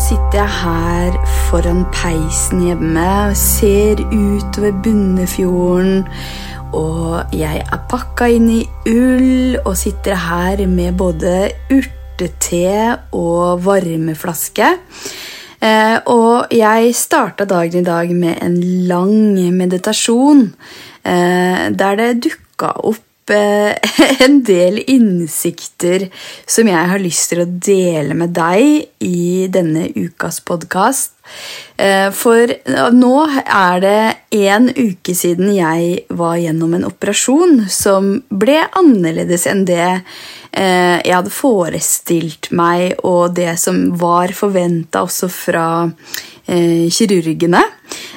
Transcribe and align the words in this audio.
sitter 0.00 0.38
jeg 0.38 0.52
her 0.62 1.16
foran 1.50 1.82
peisen 1.92 2.62
hjemme 2.64 3.06
og 3.28 3.36
ser 3.36 4.00
utover 4.08 4.72
Bunnefjorden. 4.84 6.06
Og 6.76 7.34
jeg 7.36 7.60
er 7.60 7.82
pakka 7.90 8.30
inn 8.32 8.46
i 8.54 8.60
ull 8.88 9.58
og 9.60 9.74
sitter 9.76 10.16
her 10.16 10.62
med 10.70 10.96
både 11.00 11.50
urtete 11.74 12.96
og 13.18 13.60
varmeflaske. 13.66 14.70
Eh, 15.60 15.98
og 16.08 16.54
jeg 16.56 16.94
starta 16.96 17.44
dagen 17.44 17.82
i 17.82 17.90
dag 17.90 18.14
med 18.16 18.40
en 18.40 18.56
lang 18.88 19.36
meditasjon 19.52 20.46
eh, 21.04 21.68
der 21.76 22.00
det 22.00 22.10
dukka 22.24 22.72
opp 22.88 23.04
eh, 23.34 23.76
en 24.24 24.40
del 24.46 24.80
innsikter 24.86 26.08
som 26.48 26.68
jeg 26.70 26.90
har 26.92 27.02
lyst 27.02 27.30
til 27.32 27.44
å 27.44 27.48
dele 27.48 28.16
med 28.18 28.34
deg 28.36 29.06
i 29.06 29.46
denne 29.52 29.88
ukas 29.96 30.40
podkast. 30.46 31.19
For 32.12 32.50
nå 32.92 33.12
er 33.40 33.78
det 33.80 34.00
en 34.36 34.66
uke 34.68 35.14
siden 35.16 35.48
jeg 35.56 36.02
var 36.12 36.34
gjennom 36.36 36.74
en 36.76 36.84
operasjon 36.84 37.62
som 37.72 38.10
ble 38.28 38.58
annerledes 38.76 39.46
enn 39.48 39.62
det 39.64 39.86
Eh, 40.50 40.98
jeg 41.06 41.14
hadde 41.14 41.30
forestilt 41.30 42.50
meg, 42.58 42.96
og 43.06 43.36
det 43.36 43.54
som 43.60 43.84
var 43.98 44.34
forventa 44.34 45.04
også 45.06 45.28
fra 45.30 45.66
eh, 45.86 46.90
kirurgene. 46.90 47.62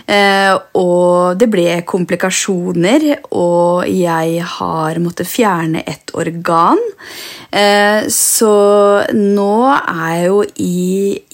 Eh, 0.09 0.54
og 0.80 1.38
det 1.38 1.49
ble 1.54 1.68
komplikasjoner, 1.85 3.05
og 3.38 3.85
jeg 3.90 4.48
har 4.57 5.02
måttet 5.04 5.30
fjerne 5.30 5.85
et 5.85 6.13
organ. 6.18 6.82
Så 8.09 8.54
nå 9.13 9.57
er 9.70 10.07
jeg 10.09 10.24
jo 10.26 10.40
i 10.65 10.87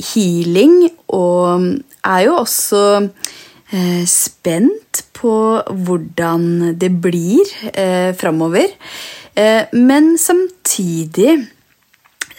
healing, 0.09 0.81
og 1.16 1.68
er 2.06 2.24
jo 2.26 2.40
også 2.40 2.84
spent 4.10 5.04
på 5.14 5.32
hvordan 5.62 6.74
det 6.82 6.90
blir 7.04 7.52
eh, 7.70 8.16
framover. 8.18 8.72
Eh, 9.40 9.64
men 9.72 10.18
samtidig 10.18 11.38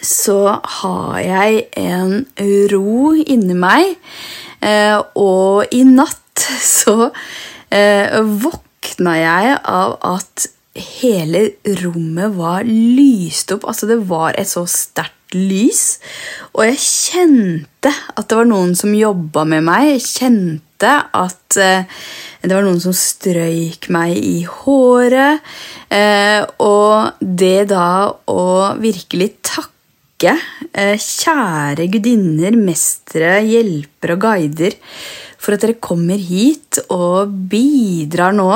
så 0.01 0.59
har 0.63 1.19
jeg 1.21 1.65
en 1.77 2.25
ro 2.71 3.13
inni 3.21 3.57
meg, 3.57 3.95
eh, 4.65 4.97
og 5.15 5.71
i 5.73 5.83
natt 5.85 6.45
så 6.65 7.11
eh, 7.69 8.17
våkna 8.45 9.15
jeg 9.19 9.55
av 9.61 9.97
at 10.15 10.49
hele 10.97 11.47
rommet 11.83 12.37
var 12.37 12.65
lyst 12.67 13.53
opp. 13.53 13.67
Altså, 13.69 13.89
det 13.91 14.01
var 14.09 14.37
et 14.39 14.49
så 14.49 14.65
sterkt 14.69 15.20
lys. 15.37 15.99
Og 16.55 16.65
jeg 16.69 16.81
kjente 16.81 17.91
at 17.91 18.27
det 18.27 18.37
var 18.39 18.49
noen 18.49 18.75
som 18.77 18.95
jobba 18.95 19.45
med 19.47 19.65
meg. 19.67 19.93
Jeg 19.95 20.07
kjente 20.07 20.95
at 21.13 21.59
det 22.41 22.55
var 22.55 22.65
noen 22.65 22.81
som 22.81 22.93
strøyk 22.95 23.87
meg 23.93 24.15
i 24.17 24.41
håret. 24.49 25.43
Eh, 25.93 26.41
og 26.63 27.21
det 27.21 27.69
da 27.69 28.09
å 28.09 28.45
virkelig 28.81 29.29
takke 29.45 30.33
eh, 30.73 30.97
kjære 30.97 31.85
gudinner, 31.93 32.57
mestere, 32.57 33.37
hjelpere 33.45 34.17
og 34.17 34.25
guider 34.25 34.77
for 35.41 35.55
at 35.55 35.65
dere 35.65 35.81
kommer 35.81 36.21
hit 36.21 36.81
og 36.89 37.33
bidrar 37.51 38.37
nå 38.37 38.51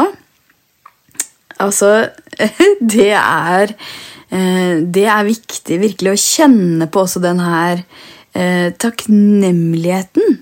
Altså, 1.55 2.09
det 2.95 3.13
er 3.15 3.71
eh, 3.71 3.83
Det 4.35 5.05
er 5.07 5.27
viktig 5.27 5.77
virkelig 5.79 6.11
å 6.11 6.19
kjenne 6.19 6.87
på 6.91 7.05
også 7.05 7.21
den 7.23 7.39
her 7.39 7.83
takknemligheten 8.81 10.39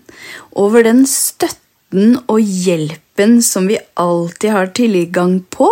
over 0.57 0.85
den 0.87 1.03
støtten 1.05 2.15
og 2.25 2.39
hjelpen 2.41 3.37
som 3.45 3.67
vi 3.69 3.77
alltid 4.01 4.55
har 4.55 4.71
tilgang 4.73 5.35
på. 5.53 5.69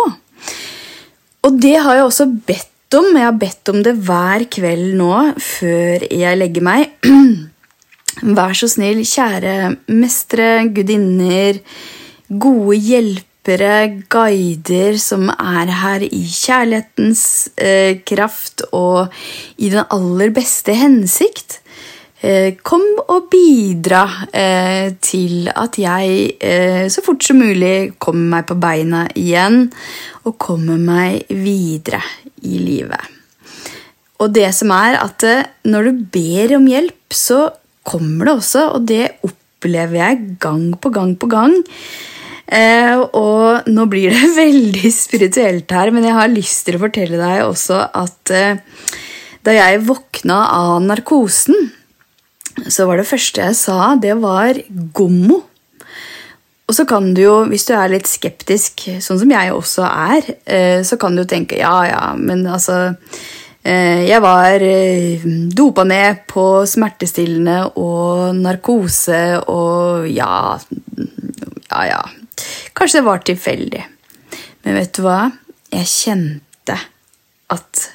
Og 1.42 1.58
det 1.62 1.74
har 1.82 1.98
jeg 1.98 2.06
også 2.06 2.28
bedt 2.46 2.98
om. 2.98 3.08
Jeg 3.16 3.26
har 3.26 3.38
bedt 3.40 3.72
om 3.72 3.80
det 3.82 3.96
hver 4.06 4.44
kveld 4.52 4.94
nå 5.00 5.14
før 5.42 6.06
jeg 6.06 6.38
legger 6.38 6.66
meg. 6.66 6.92
Vær 8.36 8.54
så 8.54 8.68
snill, 8.70 9.02
kjære 9.08 9.72
mestere, 9.90 10.68
gudinner, 10.74 11.58
gode 12.28 12.78
hjelpere, 12.78 13.28
guider 13.44 14.98
som 14.98 15.28
er 15.30 15.66
her 15.66 16.02
i 16.02 16.22
kjærlighetens 16.22 17.50
eh, 17.56 17.98
kraft 18.06 18.62
og 18.72 19.12
i 19.58 19.68
den 19.68 19.84
aller 19.90 20.30
beste 20.30 20.72
hensikt. 20.74 21.58
Eh, 22.22 22.54
kom 22.62 22.84
og 23.10 23.24
bidra 23.32 24.04
eh, 24.30 24.94
til 25.02 25.48
at 25.50 25.74
jeg 25.74 26.36
eh, 26.38 26.86
så 26.86 27.02
fort 27.02 27.24
som 27.26 27.40
mulig 27.42 27.98
kommer 27.98 28.36
meg 28.36 28.46
på 28.46 28.54
beina 28.62 29.08
igjen 29.18 29.72
og 30.22 30.36
kommer 30.38 30.78
meg 30.78 31.26
videre 31.26 31.98
i 32.46 32.60
livet. 32.62 33.02
Og 34.22 34.30
det 34.30 34.52
som 34.54 34.70
er 34.70 35.00
at 35.02 35.26
når 35.66 35.90
du 35.90 36.06
ber 36.14 36.54
om 36.60 36.70
hjelp, 36.70 37.10
så 37.10 37.48
kommer 37.82 38.28
det 38.28 38.36
også, 38.38 38.68
og 38.76 38.86
det 38.86 39.16
opplever 39.26 39.98
jeg 39.98 40.38
gang 40.38 40.68
på 40.78 40.94
gang 40.94 41.16
på 41.18 41.26
gang. 41.26 41.58
Og 42.50 43.68
nå 43.70 43.84
blir 43.88 44.12
det 44.12 44.32
veldig 44.42 44.90
spirituelt 44.92 45.70
her, 45.72 45.92
men 45.94 46.04
jeg 46.04 46.16
har 46.16 46.32
lyst 46.32 46.66
til 46.66 46.76
å 46.76 46.82
fortelle 46.82 47.20
deg 47.20 47.44
også 47.46 47.78
at 47.96 48.32
da 49.42 49.54
jeg 49.56 49.84
våkna 49.86 50.40
av 50.54 50.82
narkosen 50.84 51.70
så 52.68 52.86
var 52.88 53.00
det 53.00 53.08
første 53.08 53.42
jeg 53.42 53.58
sa, 53.58 53.94
det 54.00 54.14
var 54.20 54.58
gommo. 54.94 55.42
Og 56.68 56.76
så 56.76 56.86
kan 56.88 57.10
du 57.14 57.22
jo, 57.24 57.36
hvis 57.50 57.66
du 57.68 57.74
er 57.76 57.92
litt 57.92 58.08
skeptisk, 58.08 58.86
sånn 59.02 59.20
som 59.20 59.32
jeg 59.32 59.52
også 59.52 59.84
er, 59.86 60.28
eh, 60.46 60.80
så 60.86 60.96
kan 61.00 61.16
du 61.18 61.24
tenke 61.28 61.58
ja, 61.58 61.74
ja, 61.88 62.04
men 62.16 62.46
altså 62.46 62.94
eh, 63.64 64.06
Jeg 64.08 64.22
var 64.24 64.62
eh, 64.64 65.26
dopa 65.52 65.84
ned 65.84 66.22
på 66.30 66.64
smertestillende 66.68 67.74
og 67.76 68.38
narkose 68.38 69.42
og 69.42 70.08
ja 70.08 70.56
Ja, 71.72 71.84
ja. 71.88 72.02
Kanskje 72.76 73.00
det 73.00 73.08
var 73.08 73.24
tilfeldig. 73.26 73.82
Men 74.64 74.78
vet 74.78 74.94
du 74.96 75.02
hva? 75.04 75.18
Jeg 75.72 75.88
kjente 75.90 76.78
at 77.52 77.88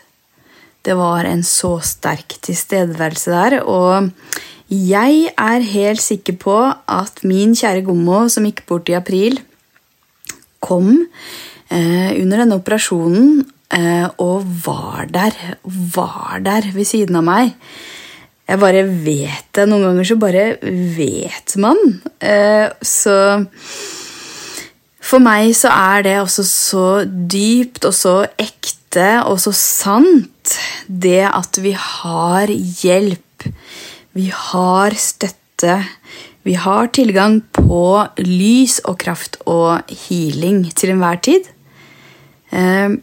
det 0.88 0.96
var 0.96 1.28
en 1.28 1.44
så 1.44 1.78
sterk 1.84 2.38
tilstedeværelse 2.46 3.34
der. 3.34 3.58
Og 3.68 4.10
jeg 4.72 5.34
er 5.34 5.68
helt 5.74 6.04
sikker 6.04 6.38
på 6.40 6.56
at 6.72 7.22
min 7.28 7.56
kjære 7.58 7.84
Gommo, 7.88 8.26
som 8.32 8.48
gikk 8.48 8.66
bort 8.70 8.90
i 8.92 8.96
april, 8.98 9.40
kom 10.64 10.90
eh, 11.72 12.12
under 12.18 12.42
denne 12.44 12.58
operasjonen 12.58 13.44
eh, 13.76 14.08
og 14.24 14.48
var 14.66 15.12
der. 15.12 15.36
Var 15.64 16.42
der 16.46 16.72
ved 16.76 16.88
siden 16.88 17.20
av 17.20 17.28
meg. 17.28 17.54
Jeg 18.48 18.64
bare 18.64 18.86
vet 18.88 19.48
det. 19.56 19.68
Noen 19.68 19.90
ganger 19.90 20.08
så 20.08 20.20
bare 20.20 20.46
vet 20.96 21.56
man. 21.60 21.80
Eh, 22.24 22.68
så 22.80 23.16
for 25.08 25.24
meg 25.24 25.54
så 25.56 25.72
er 25.72 26.04
det 26.08 26.18
også 26.20 26.44
så 26.48 26.88
dypt 27.08 27.88
og 27.88 27.96
så 27.96 28.18
ekte 28.36 29.08
og 29.28 29.40
så 29.40 29.54
sant, 29.56 30.58
det 30.88 31.24
at 31.30 31.60
vi 31.64 31.72
har 31.78 32.52
hjelp 32.52 33.24
vi 34.18 34.32
har 34.34 34.96
støtte. 34.98 35.76
Vi 36.48 36.56
har 36.58 36.90
tilgang 36.96 37.42
på 37.54 37.84
lys 38.24 38.80
og 38.88 38.98
kraft 39.04 39.38
og 39.46 39.92
healing 40.08 40.64
til 40.74 40.96
enhver 40.96 41.20
tid. 41.22 41.46
Eh, 42.50 42.96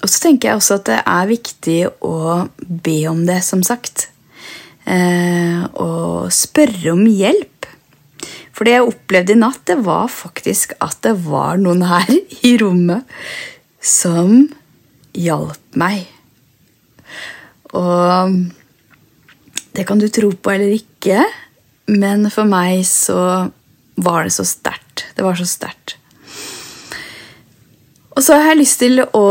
og 0.00 0.08
så 0.08 0.22
tenker 0.24 0.50
jeg 0.50 0.58
også 0.58 0.80
at 0.80 0.88
det 0.88 0.98
er 1.04 1.30
viktig 1.30 1.78
å 2.02 2.48
be 2.58 2.98
om 3.12 3.22
det, 3.28 3.38
som 3.46 3.62
sagt. 3.62 4.08
Eh, 4.90 5.62
og 5.78 6.32
spørre 6.34 6.96
om 6.96 7.04
hjelp. 7.06 7.69
For 8.54 8.66
det 8.66 8.76
jeg 8.76 8.88
opplevde 8.88 9.34
i 9.34 9.40
natt, 9.40 9.62
det 9.68 9.78
var 9.86 10.08
faktisk 10.12 10.74
at 10.82 10.98
det 11.06 11.14
var 11.26 11.60
noen 11.60 11.84
her 11.88 12.10
i 12.48 12.56
rommet 12.60 13.06
som 13.80 14.48
hjalp 15.16 15.78
meg. 15.80 16.04
Og 17.76 18.36
det 19.76 19.86
kan 19.86 20.00
du 20.00 20.08
tro 20.10 20.32
på 20.34 20.52
eller 20.52 20.74
ikke, 20.74 21.22
men 21.90 22.26
for 22.32 22.48
meg 22.48 22.82
så 22.86 23.50
var 24.00 24.26
det 24.26 24.34
så 24.34 24.46
sterkt. 24.46 25.06
Det 25.16 25.24
var 25.24 25.38
så 25.38 25.46
sterkt. 25.48 25.96
Og 28.10 28.24
så 28.24 28.36
har 28.36 28.52
jeg 28.52 28.62
lyst 28.64 28.82
til 28.82 29.02
å 29.04 29.26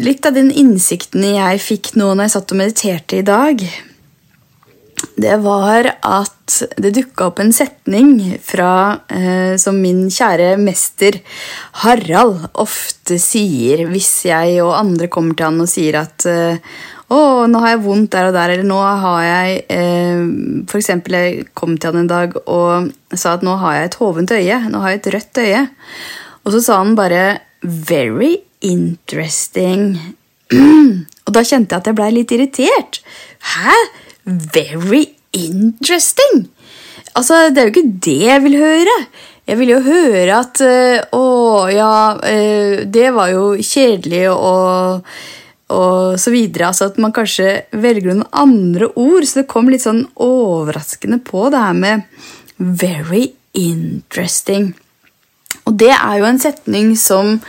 Litt 0.00 0.22
av 0.28 0.36
den 0.36 0.52
innsikten 0.54 1.24
jeg 1.26 1.58
fikk 1.58 1.88
nå 1.98 2.12
når 2.12 2.28
jeg 2.28 2.32
satt 2.36 2.52
og 2.54 2.58
mediterte 2.60 3.16
i 3.18 3.24
dag, 3.26 3.62
det 5.20 5.36
var 5.44 5.88
at 6.00 6.60
det 6.80 6.92
dukka 6.96 7.28
opp 7.28 7.40
en 7.42 7.52
setning 7.54 8.14
fra, 8.42 9.00
eh, 9.08 9.56
som 9.60 9.76
min 9.80 10.06
kjære 10.10 10.54
mester 10.60 11.20
Harald 11.82 12.48
ofte 12.58 13.18
sier 13.20 13.84
hvis 13.90 14.10
jeg 14.30 14.56
og 14.64 14.74
andre 14.78 15.10
kommer 15.12 15.36
til 15.36 15.50
han 15.50 15.60
og 15.60 15.70
sier 15.70 16.00
at 16.00 16.26
eh, 16.30 16.58
'Å, 17.10 17.48
nå 17.50 17.58
har 17.58 17.72
jeg 17.72 17.82
vondt 17.82 18.12
der 18.14 18.28
og 18.28 18.36
der', 18.36 18.52
eller 18.54 18.66
'nå 18.70 18.80
har 19.02 19.22
jeg 19.26 19.54
eh, 19.74 20.20
eksempel, 20.78 21.16
jeg 21.18 21.48
kom 21.58 21.74
til 21.74 21.90
han 21.90 22.04
en 22.04 22.10
dag 22.10 22.36
og 22.46 22.92
sa 23.10 23.34
at 23.34 23.42
'nå 23.42 23.56
har 23.58 23.74
jeg 23.74 23.84
et 23.88 23.98
hovent 23.98 24.30
øye', 24.30 24.68
'nå 24.70 24.78
har 24.78 24.90
jeg 24.90 25.00
et 25.00 25.12
rødt 25.14 25.42
øye'. 25.42 25.68
Og 26.46 26.52
så 26.54 26.60
sa 26.62 26.78
han 26.78 26.94
bare 26.94 27.40
'very 27.66 28.36
interesting'. 28.62 29.98
og 31.26 31.34
da 31.34 31.42
kjente 31.42 31.74
jeg 31.74 31.80
at 31.82 31.86
jeg 31.90 31.98
blei 31.98 32.10
litt 32.14 32.30
irritert. 32.30 33.02
Hæ? 33.42 33.74
Very 34.30 35.06
interesting? 35.32 36.46
Altså, 37.16 37.48
det 37.50 37.58
er 37.58 37.68
jo 37.68 37.74
ikke 37.74 37.98
det 38.06 38.20
jeg 38.22 38.42
vil 38.44 38.56
høre. 38.60 38.96
Jeg 39.50 39.58
vil 39.58 39.72
jo 39.72 39.80
høre 39.82 40.38
at 40.38 40.60
øh, 40.62 40.98
Å, 41.16 41.24
ja, 41.72 41.94
øh, 42.14 42.82
det 42.86 43.08
var 43.16 43.32
jo 43.32 43.46
kjedelig 43.58 44.28
og, 44.30 45.08
og 45.74 46.20
så 46.20 46.34
videre. 46.34 46.68
Altså 46.70 46.90
at 46.92 47.00
man 47.02 47.14
kanskje 47.16 47.64
velger 47.72 48.12
noen 48.12 48.28
andre 48.30 48.92
ord. 48.94 49.26
Så 49.26 49.40
det 49.42 49.50
kom 49.50 49.72
litt 49.72 49.86
sånn 49.86 50.04
overraskende 50.14 51.18
på 51.26 51.48
det 51.50 51.64
her 51.64 51.74
med 51.74 52.06
'very 52.60 53.32
interesting'. 53.56 54.74
Og 55.66 55.76
det 55.78 55.90
er 55.96 56.18
jo 56.20 56.28
en 56.28 56.38
setning 56.38 56.94
som 56.98 57.40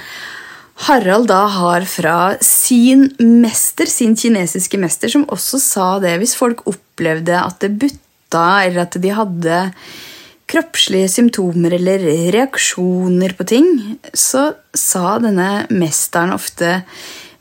Harald 0.81 1.27
da 1.29 1.43
har 1.53 1.85
fra 1.85 2.15
sin 2.41 3.11
mester, 3.19 3.85
sin 3.85 4.15
kinesiske 4.17 4.79
mester, 4.81 5.11
som 5.13 5.27
også 5.29 5.59
sa 5.61 5.89
det 6.01 6.15
hvis 6.21 6.33
folk 6.37 6.63
opplevde 6.69 7.37
at 7.37 7.59
det 7.61 7.75
butta, 7.83 8.45
eller 8.65 8.87
at 8.87 8.97
de 9.03 9.11
hadde 9.13 9.59
kroppslige 10.51 11.11
symptomer 11.11 11.77
eller 11.77 12.01
reaksjoner 12.33 13.35
på 13.37 13.47
ting, 13.47 13.69
så 14.13 14.51
sa 14.73 15.19
denne 15.21 15.67
mesteren 15.69 16.33
ofte 16.33 16.81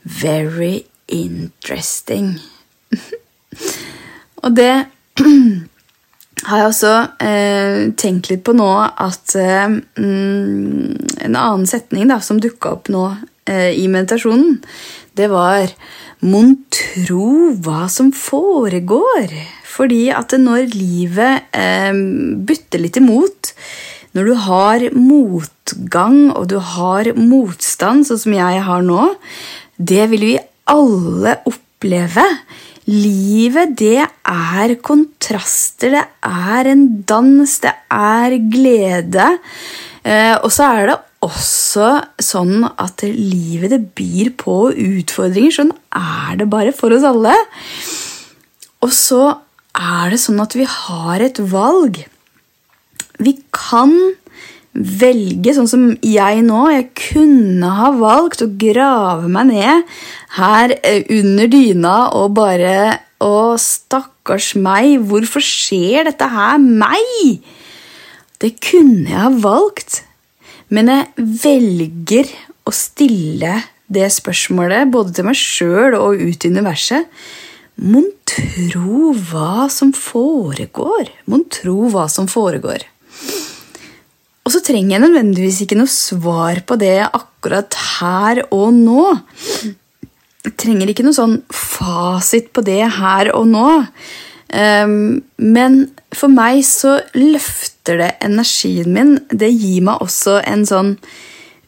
'very 0.04 0.84
interesting'. 1.08 2.38
Og 4.44 4.56
det 4.56 4.86
har 6.48 6.62
jeg 6.62 6.70
også 6.70 6.92
eh, 7.24 7.80
tenkt 8.00 8.30
litt 8.30 8.42
på 8.46 8.54
nå 8.56 8.68
at 8.80 9.34
eh, 9.38 9.66
mm, 9.68 11.24
En 11.26 11.36
annen 11.36 11.66
setning 11.68 12.08
da, 12.10 12.20
som 12.24 12.40
dukka 12.40 12.74
opp 12.78 12.90
nå 12.92 13.04
eh, 13.50 13.72
i 13.76 13.86
meditasjonen, 13.92 14.60
det 15.18 15.28
var 15.32 15.72
Mon 16.20 16.52
tro 16.68 17.52
hva 17.64 17.86
som 17.92 18.10
foregår? 18.12 19.32
Fordi 19.70 20.10
at 20.12 20.34
når 20.36 20.68
livet 20.74 21.48
eh, 21.56 21.92
bytter 22.48 22.82
litt 22.82 22.98
imot, 23.00 23.52
når 24.16 24.28
du 24.28 24.34
har 24.44 24.84
motgang 24.96 26.18
og 26.34 26.50
du 26.50 26.58
har 26.74 27.12
motstand, 27.16 28.04
sånn 28.08 28.20
som 28.24 28.36
jeg 28.36 28.60
har 28.66 28.84
nå, 28.84 29.06
det 29.78 30.10
vil 30.12 30.26
vi 30.32 30.38
alle 30.70 31.40
oppleve. 31.40 31.66
Livet, 32.90 33.76
det 33.78 34.00
er 34.02 34.74
kontraster, 34.82 35.94
det 35.94 36.04
er 36.26 36.70
en 36.72 36.86
dans, 37.06 37.52
det 37.62 37.72
er 37.92 38.36
glede. 38.50 39.28
Eh, 40.02 40.36
og 40.40 40.50
så 40.52 40.66
er 40.66 40.90
det 40.90 40.98
også 41.20 41.88
sånn 42.24 42.64
at 42.70 43.04
livet 43.04 43.74
det 43.74 43.80
byr 43.96 44.32
på 44.40 44.56
utfordringer. 44.72 45.52
Sånn 45.54 45.74
er 45.96 46.40
det 46.40 46.48
bare 46.52 46.72
for 46.76 46.96
oss 46.96 47.06
alle. 47.06 47.36
Og 48.80 48.92
så 48.96 49.22
er 49.76 50.10
det 50.12 50.20
sånn 50.22 50.40
at 50.42 50.56
vi 50.56 50.66
har 50.68 51.22
et 51.22 51.40
valg. 51.52 52.00
Vi 53.20 53.36
kan 53.52 53.92
velge, 54.74 55.54
sånn 55.56 55.68
som 55.70 55.86
jeg 56.06 56.42
nå. 56.46 56.60
Jeg 56.74 56.88
kunne 56.98 57.70
ha 57.80 57.90
valgt 57.96 58.44
å 58.44 58.50
grave 58.60 59.30
meg 59.32 59.50
ned 59.50 59.94
her 60.36 60.74
eh, 60.80 61.02
under 61.18 61.50
dyna 61.50 61.96
og 62.18 62.34
bare 62.38 62.74
Å, 63.20 63.52
stakkars 63.60 64.54
meg, 64.56 64.94
hvorfor 65.04 65.44
skjer 65.44 66.06
dette 66.08 66.24
her 66.32 66.54
meg? 66.56 67.42
Det 68.40 68.54
kunne 68.64 69.10
jeg 69.10 69.18
ha 69.20 69.28
valgt, 69.42 69.98
men 70.72 70.88
jeg 70.88 71.26
velger 71.42 72.30
å 72.64 72.72
stille 72.72 73.58
det 73.92 74.06
spørsmålet 74.14 74.88
både 74.88 75.12
til 75.18 75.28
meg 75.28 75.36
sjøl 75.36 75.98
og 75.98 76.22
ut 76.22 76.46
i 76.46 76.52
universet. 76.54 77.12
Mon 77.76 78.08
tro 78.24 79.12
hva 79.28 79.66
som 79.68 79.92
foregår? 79.92 81.12
Mon 81.28 81.44
tro 81.52 81.90
hva 81.92 82.06
som 82.08 82.24
foregår? 82.30 82.86
Og 84.46 84.54
så 84.54 84.62
trenger 84.64 84.96
jeg 84.96 85.04
nødvendigvis 85.04 85.60
ikke 85.64 85.78
noe 85.78 85.90
svar 85.92 86.62
på 86.66 86.78
det 86.80 86.96
akkurat 87.04 87.76
her 88.00 88.42
og 88.48 88.72
nå. 88.76 89.04
Jeg 90.46 90.54
trenger 90.60 90.90
ikke 90.90 91.04
noe 91.04 91.16
sånn 91.16 91.36
fasit 91.52 92.48
på 92.56 92.64
det 92.64 92.82
her 92.96 93.32
og 93.36 93.50
nå. 93.50 93.68
Um, 94.50 95.20
men 95.36 95.82
for 96.16 96.32
meg 96.32 96.64
så 96.66 96.96
løfter 97.14 98.00
det 98.00 98.14
energien 98.24 98.90
min. 98.96 99.12
Det 99.28 99.52
gir 99.52 99.84
meg 99.86 100.00
også 100.02 100.40
en 100.40 100.64
sånn 100.68 100.96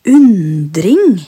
undring. 0.08 1.20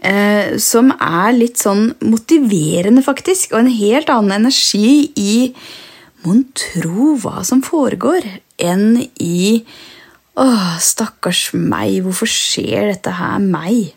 Uh, 0.00 0.56
som 0.56 0.90
er 0.96 1.34
litt 1.36 1.60
sånn 1.60 1.92
motiverende, 2.02 3.04
faktisk. 3.04 3.54
Og 3.54 3.62
en 3.62 3.72
helt 3.78 4.10
annen 4.12 4.42
energi 4.42 5.12
i 5.14 5.36
Mon 6.20 6.42
tro 6.52 7.14
hva 7.16 7.40
som 7.48 7.62
foregår, 7.64 8.26
enn 8.60 8.98
i 9.24 9.62
Åh, 10.40 10.76
stakkars 10.80 11.50
meg, 11.52 11.98
hvorfor 12.04 12.28
skjer 12.30 12.94
dette 12.94 13.12
her 13.12 13.40
meg? 13.44 13.90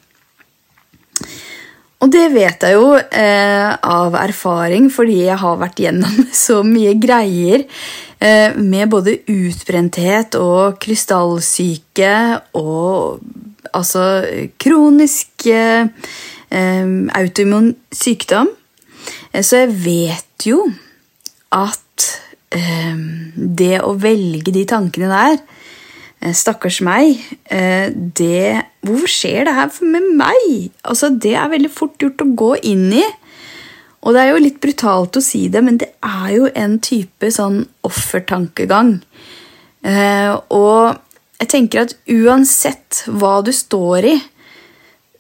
Og 2.03 2.09
det 2.11 2.25
vet 2.33 2.65
jeg 2.65 2.75
jo 2.75 2.97
eh, 2.99 3.69
av 3.79 4.15
erfaring, 4.19 4.89
fordi 4.91 5.21
jeg 5.29 5.39
har 5.39 5.61
vært 5.61 5.79
gjennom 5.85 6.25
så 6.45 6.59
mye 6.67 6.97
greier 6.99 7.63
eh, 8.19 8.57
med 8.59 8.91
både 8.91 9.21
utbrenthet 9.31 10.35
og 10.35 10.81
krystallsyke 10.83 12.11
og 12.59 13.23
altså 13.71 14.03
kronisk 14.59 15.47
eh, 15.47 15.87
autoimmun 16.51 17.71
sykdom. 17.95 18.51
Eh, 19.31 19.39
så 19.39 19.63
jeg 19.63 19.75
vet 19.87 20.49
jo 20.51 20.65
at 21.55 22.11
eh, 22.51 22.99
det 23.33 23.77
å 23.79 23.95
velge 23.95 24.51
de 24.51 24.67
tankene 24.67 25.07
der 25.07 25.62
stakkars 26.31 26.79
meg. 26.85 27.19
Eh, 27.51 27.91
det 27.91 28.63
Hvorfor 28.83 29.11
skjer 29.11 29.47
det 29.47 29.55
her 29.55 29.69
med 29.81 30.09
meg? 30.19 30.71
Altså, 30.83 31.09
Det 31.09 31.35
er 31.35 31.51
veldig 31.51 31.71
fort 31.71 31.97
gjort 31.99 32.23
å 32.23 32.35
gå 32.35 32.51
inn 32.63 32.91
i. 32.93 33.03
Og 34.03 34.13
det 34.13 34.21
er 34.21 34.33
jo 34.33 34.43
litt 34.43 34.59
brutalt 34.59 35.15
å 35.15 35.23
si 35.23 35.47
det, 35.47 35.61
men 35.63 35.77
det 35.79 35.93
er 36.03 36.29
jo 36.35 36.49
en 36.59 36.77
type 36.83 37.29
sånn 37.31 37.61
offertankegang. 37.87 38.97
Eh, 39.83 40.33
og 40.51 40.99
jeg 41.39 41.49
tenker 41.51 41.85
at 41.85 41.95
uansett 42.11 43.05
hva 43.07 43.37
du 43.43 43.51
står 43.55 44.09
i, 44.11 44.17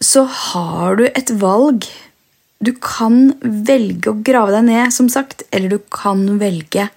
så 0.03 0.25
har 0.27 0.99
du 0.99 1.05
et 1.07 1.31
valg. 1.39 1.87
Du 2.63 2.73
kan 2.75 3.31
velge 3.41 4.11
å 4.11 4.19
grave 4.19 4.51
deg 4.57 4.67
ned, 4.67 4.91
som 4.91 5.07
sagt, 5.07 5.45
eller 5.51 5.71
du 5.71 5.79
kan 5.91 6.25
velge 6.39 6.89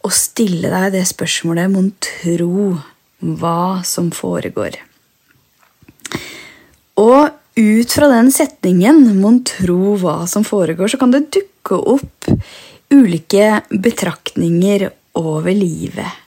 å 0.00 0.12
stille 0.12 0.70
deg 0.72 0.94
det 0.94 1.04
spørsmålet 1.08 1.72
mon 1.72 1.90
tro 2.00 2.76
hva 3.20 3.82
som 3.86 4.10
foregår. 4.14 4.76
Og 7.00 7.30
ut 7.56 7.92
fra 7.92 8.08
den 8.12 8.30
setningen, 8.32 9.02
mon 9.20 9.40
tro 9.44 9.96
hva 10.00 10.22
som 10.28 10.44
foregår, 10.44 10.92
så 10.92 11.00
kan 11.00 11.12
det 11.14 11.28
dukke 11.34 11.78
opp 11.96 12.28
ulike 12.92 13.62
betraktninger 13.70 14.88
over 15.16 15.52
livet. 15.56 16.22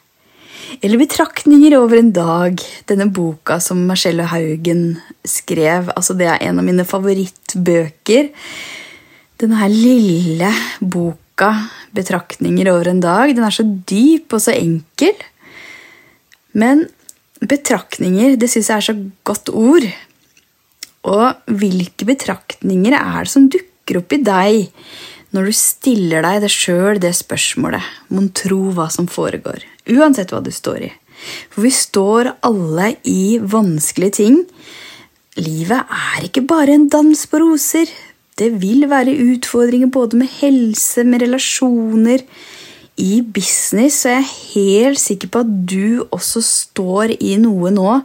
Eller 0.81 1.01
betraktninger 1.01 1.75
over 1.77 1.99
en 1.99 2.11
dag. 2.15 2.61
Denne 2.87 3.09
boka 3.11 3.59
som 3.59 3.81
Marcello 3.87 4.23
Haugen 4.31 4.99
skrev. 5.27 5.89
altså 5.95 6.13
Det 6.13 6.27
er 6.27 6.43
en 6.47 6.59
av 6.59 6.65
mine 6.65 6.85
favorittbøker. 6.87 8.29
Denne 9.39 9.59
her 9.59 9.69
lille 9.69 10.51
boka, 10.79 11.69
'Betraktninger 11.95 12.67
over 12.69 12.89
en 12.89 13.01
dag', 13.01 13.33
den 13.33 13.43
er 13.43 13.49
så 13.49 13.63
dyp 13.63 14.33
og 14.33 14.41
så 14.41 14.51
enkel. 14.51 15.15
Men 16.57 16.87
betraktninger, 17.39 18.35
det 18.39 18.49
syns 18.51 18.69
jeg 18.71 18.77
er 18.77 18.87
så 18.89 18.97
godt 19.27 19.51
ord. 19.53 19.85
Og 21.09 21.55
hvilke 21.59 22.07
betraktninger 22.07 22.95
er 22.97 23.23
det 23.23 23.31
som 23.31 23.47
dukker 23.51 24.01
opp 24.01 24.13
i 24.13 24.23
deg 24.23 24.67
når 25.35 25.45
du 25.45 25.53
stiller 25.53 26.25
deg 26.25 26.39
det 26.41 26.49
sjøl 26.49 26.97
det 27.01 27.11
spørsmålet, 27.13 27.85
mon 28.09 28.31
tro 28.33 28.71
hva 28.73 28.87
som 28.89 29.05
foregår, 29.09 29.61
uansett 29.93 30.33
hva 30.33 30.41
du 30.41 30.49
står 30.53 30.87
i. 30.87 30.91
For 31.53 31.67
vi 31.67 31.71
står 31.75 32.31
alle 32.47 32.93
i 33.09 33.37
vanskelige 33.37 34.15
ting. 34.23 34.39
Livet 35.37 35.85
er 35.85 36.25
ikke 36.25 36.47
bare 36.49 36.73
en 36.73 36.87
dans 36.89 37.25
på 37.29 37.41
roser. 37.43 37.91
Det 38.39 38.49
vil 38.61 38.87
være 38.89 39.17
utfordringer 39.35 39.91
både 39.93 40.17
med 40.21 40.31
helse, 40.39 41.03
med 41.03 41.21
relasjoner, 41.25 42.23
i 42.99 43.21
business, 43.23 44.03
så 44.03 44.11
er 44.11 44.19
jeg 44.19 44.33
helt 44.53 45.01
sikker 45.01 45.31
på 45.31 45.43
at 45.45 45.53
du 45.71 46.05
også 46.11 46.43
står 46.45 47.15
i 47.19 47.37
noe 47.41 47.71
nå 47.73 47.99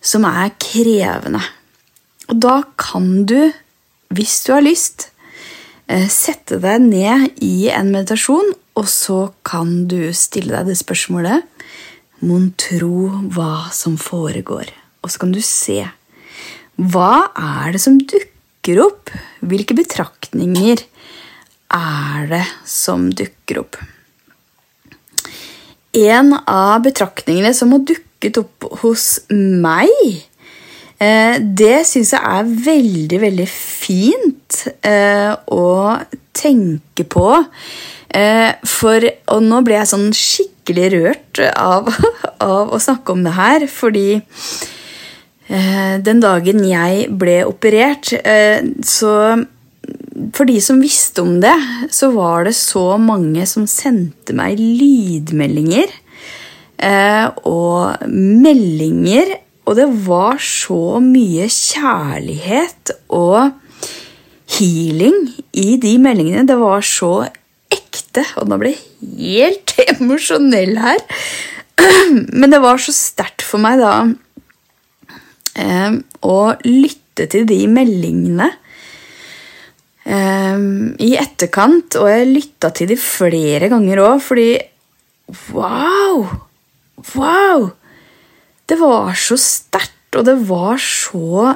som 0.00 0.26
er 0.28 0.52
krevende. 0.60 1.42
Og 2.30 2.38
da 2.40 2.60
kan 2.78 3.24
du, 3.28 3.50
hvis 4.14 4.40
du 4.46 4.52
har 4.54 4.64
lyst, 4.64 5.08
eh, 5.88 6.06
sette 6.08 6.60
deg 6.62 6.84
ned 6.84 7.42
i 7.42 7.70
en 7.72 7.90
meditasjon, 7.92 8.52
og 8.78 8.86
så 8.88 9.32
kan 9.44 9.88
du 9.90 10.12
stille 10.16 10.54
deg 10.54 10.70
det 10.70 10.78
spørsmålet 10.80 11.46
Mon 12.20 12.50
tro 12.60 13.08
hva 13.32 13.70
som 13.72 13.96
foregår. 13.96 14.68
Og 15.00 15.08
så 15.08 15.22
kan 15.22 15.30
du 15.32 15.40
se. 15.40 15.80
Hva 16.76 17.30
er 17.32 17.72
det 17.72 17.80
som 17.80 17.96
dukker 17.96 18.82
opp? 18.84 19.08
Hvilke 19.40 19.72
betraktninger 19.78 20.84
er 21.72 22.28
det 22.28 22.44
som 22.68 23.08
dukker 23.08 23.62
opp? 23.64 23.80
En 25.96 26.36
av 26.46 26.84
betraktningene 26.84 27.50
som 27.56 27.72
har 27.74 27.82
dukket 27.82 28.38
opp 28.38 28.66
hos 28.84 29.24
meg, 29.30 29.90
eh, 31.02 31.38
det 31.42 31.82
syns 31.88 32.12
jeg 32.14 32.22
er 32.22 32.52
veldig, 32.66 33.20
veldig 33.24 33.46
fint 33.50 34.60
eh, 34.86 35.34
å 35.50 35.98
tenke 36.36 37.06
på. 37.10 37.26
Eh, 38.10 38.52
for 38.66 39.06
Og 39.34 39.42
nå 39.42 39.62
ble 39.66 39.80
jeg 39.80 39.90
sånn 39.90 40.10
skikkelig 40.14 40.90
rørt 40.94 41.42
av, 41.56 41.90
av 42.38 42.70
å 42.70 42.78
snakke 42.78 43.16
om 43.16 43.26
det 43.26 43.34
her, 43.38 43.66
fordi 43.66 44.22
den 45.50 46.20
dagen 46.22 46.60
jeg 46.62 47.08
ble 47.18 47.40
operert, 47.42 48.12
så 48.86 49.14
for 50.36 50.48
de 50.48 50.58
som 50.62 50.80
visste 50.82 51.22
om 51.24 51.38
det, 51.42 51.54
så 51.94 52.10
var 52.14 52.46
det 52.48 52.56
så 52.58 52.94
mange 53.00 53.46
som 53.48 53.66
sendte 53.70 54.34
meg 54.36 54.60
lydmeldinger 54.60 55.92
eh, 56.82 57.26
og 57.48 58.06
meldinger. 58.10 59.36
Og 59.68 59.76
det 59.78 59.88
var 60.06 60.40
så 60.42 60.98
mye 61.04 61.46
kjærlighet 61.52 62.94
og 63.14 63.52
healing 64.56 65.28
i 65.52 65.76
de 65.82 65.94
meldingene. 66.02 66.46
Det 66.48 66.58
var 66.58 66.82
så 66.86 67.12
ekte. 67.70 68.24
Og 68.40 68.50
nå 68.50 68.58
ble 68.60 68.74
jeg 68.74 68.82
helt 69.38 69.76
emosjonell 69.94 70.76
her. 70.82 71.04
Men 72.32 72.50
det 72.52 72.60
var 72.62 72.80
så 72.82 72.92
sterkt 72.92 73.44
for 73.46 73.62
meg 73.62 73.80
da 73.80 73.94
eh, 75.56 75.94
å 76.26 76.40
lytte 76.66 77.28
til 77.30 77.46
de 77.48 77.62
meldingene 77.70 78.50
um, 80.04 80.92
i 81.00 81.14
etterkant, 81.20 81.96
og 82.00 82.10
jeg 82.10 82.30
lytta 82.30 82.70
til 82.76 82.90
de 82.92 82.98
flere 83.00 83.70
ganger 83.72 84.04
òg, 84.06 84.20
fordi 84.24 84.50
Wow! 85.54 86.26
Wow! 87.14 87.70
Det 88.66 88.78
var 88.78 89.14
så 89.18 89.36
sterkt, 89.38 90.16
og 90.18 90.26
det 90.26 90.36
var 90.48 90.78
så 90.82 91.54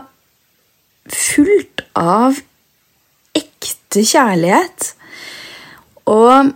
fullt 1.11 1.83
av 1.99 2.39
ekte 3.35 4.05
kjærlighet. 4.07 4.93
Og 6.11 6.53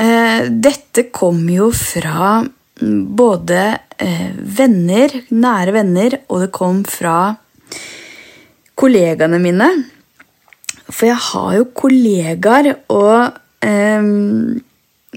eh, 0.00 0.48
dette 0.48 1.06
kom 1.12 1.42
jo 1.52 1.70
fra 1.76 2.40
både 2.80 3.62
eh, 4.00 4.32
venner, 4.36 5.16
nære 5.32 5.76
venner, 5.76 6.18
og 6.28 6.44
det 6.46 6.50
kom 6.56 6.82
fra 6.88 7.18
kollegaene 8.80 9.40
mine. 9.42 9.70
For 10.90 11.10
jeg 11.10 11.20
har 11.30 11.54
jo 11.58 11.68
kollegaer, 11.76 12.72
og 12.92 13.38
um, 13.66 14.60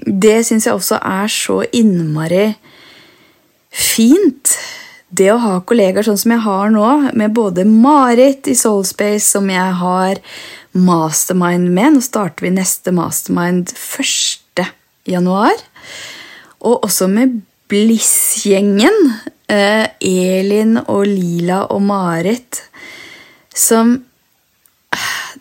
det 0.04 0.38
syns 0.46 0.66
jeg 0.68 0.74
også 0.74 0.98
er 1.00 1.30
så 1.32 1.60
innmari 1.74 2.48
fint. 3.74 4.54
Det 5.14 5.30
å 5.30 5.40
ha 5.42 5.54
kollegaer 5.66 6.06
sånn 6.06 6.18
som 6.18 6.34
jeg 6.34 6.44
har 6.46 6.72
nå, 6.74 6.88
med 7.14 7.34
både 7.36 7.66
Marit 7.68 8.48
i 8.50 8.56
Soulspace, 8.58 9.26
som 9.36 9.50
jeg 9.50 9.78
har 9.80 10.22
mastermind 10.74 11.70
med 11.70 11.94
Nå 11.94 12.02
starter 12.02 12.48
vi 12.48 12.54
neste 12.56 12.90
mastermind 12.94 13.70
1. 13.74 14.64
januar. 15.06 15.54
Og 16.64 16.86
også 16.88 17.06
med 17.10 17.40
Bliss-gjengen. 17.70 19.14
Eh, 19.50 19.86
Elin 20.00 20.78
og 20.82 21.04
Lila 21.06 21.64
og 21.70 21.82
Marit. 21.86 22.64
Som 23.54 24.00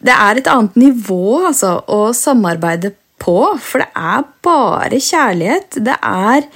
det 0.03 0.13
er 0.13 0.39
et 0.39 0.49
annet 0.51 0.75
nivå 0.79 1.45
altså, 1.47 1.77
å 1.87 2.11
samarbeide 2.17 2.93
på, 3.23 3.37
for 3.63 3.83
det 3.83 3.89
er 3.95 4.25
bare 4.43 4.99
kjærlighet. 4.99 5.79
Det 5.85 5.95
er 5.95 6.47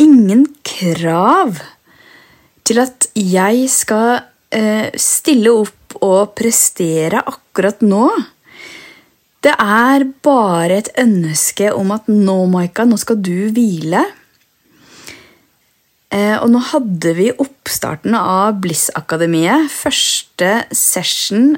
ingen 0.00 0.46
krav 0.64 1.60
til 2.68 2.80
at 2.84 3.08
jeg 3.16 3.68
skal 3.72 4.22
eh, 4.54 4.88
stille 5.00 5.52
opp 5.64 5.98
og 6.04 6.34
prestere 6.38 7.20
akkurat 7.20 7.84
nå. 7.84 8.06
Det 9.44 9.52
er 9.54 10.04
bare 10.24 10.80
et 10.80 10.90
ønske 10.98 11.70
om 11.76 11.92
at 11.94 12.08
nå, 12.10 12.40
Maika, 12.50 12.88
nå 12.88 12.98
skal 13.00 13.20
du 13.22 13.50
hvile. 13.54 14.02
Eh, 16.08 16.36
og 16.40 16.48
nå 16.50 16.60
hadde 16.72 17.12
vi 17.18 17.28
oppstarten 17.36 18.16
av 18.18 18.58
Bliss-akademiet. 18.64 19.68
Første 19.72 20.52
session 20.72 21.56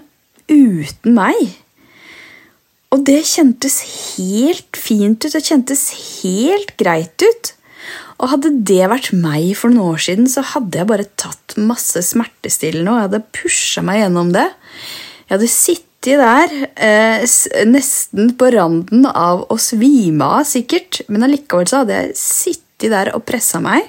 uten 0.51 1.15
meg. 1.17 1.39
Og 2.91 3.05
det 3.07 3.23
kjentes 3.31 3.79
helt 4.17 4.79
fint 4.79 5.23
ut. 5.23 5.33
Det 5.33 5.47
kjentes 5.47 5.85
helt 6.21 6.75
greit 6.81 7.23
ut. 7.23 7.53
Og 8.21 8.35
hadde 8.35 8.53
det 8.69 8.83
vært 8.91 9.13
meg 9.17 9.55
for 9.57 9.73
noen 9.73 9.95
år 9.95 10.03
siden, 10.05 10.27
så 10.29 10.45
hadde 10.45 10.83
jeg 10.83 10.89
bare 10.91 11.09
tatt 11.21 11.55
masse 11.57 12.03
smertestillende 12.11 12.93
og 12.93 12.99
jeg 12.99 13.09
hadde 13.09 13.29
pusha 13.37 13.85
meg 13.87 14.03
gjennom 14.03 14.35
det. 14.35 14.49
Jeg 15.25 15.33
hadde 15.37 15.49
sittet 15.55 15.87
der, 16.21 16.53
eh, 16.77 17.25
nesten 17.69 18.35
på 18.37 18.51
randen 18.53 19.07
av 19.07 19.47
å 19.49 19.57
svime 19.61 20.25
av, 20.25 20.45
sikkert, 20.45 21.01
men 21.09 21.25
allikevel 21.25 21.69
så 21.69 21.83
hadde 21.83 21.97
jeg 21.97 22.15
sittet 22.17 22.93
der 22.93 23.15
og 23.15 23.25
pressa 23.25 23.61
meg. 23.61 23.89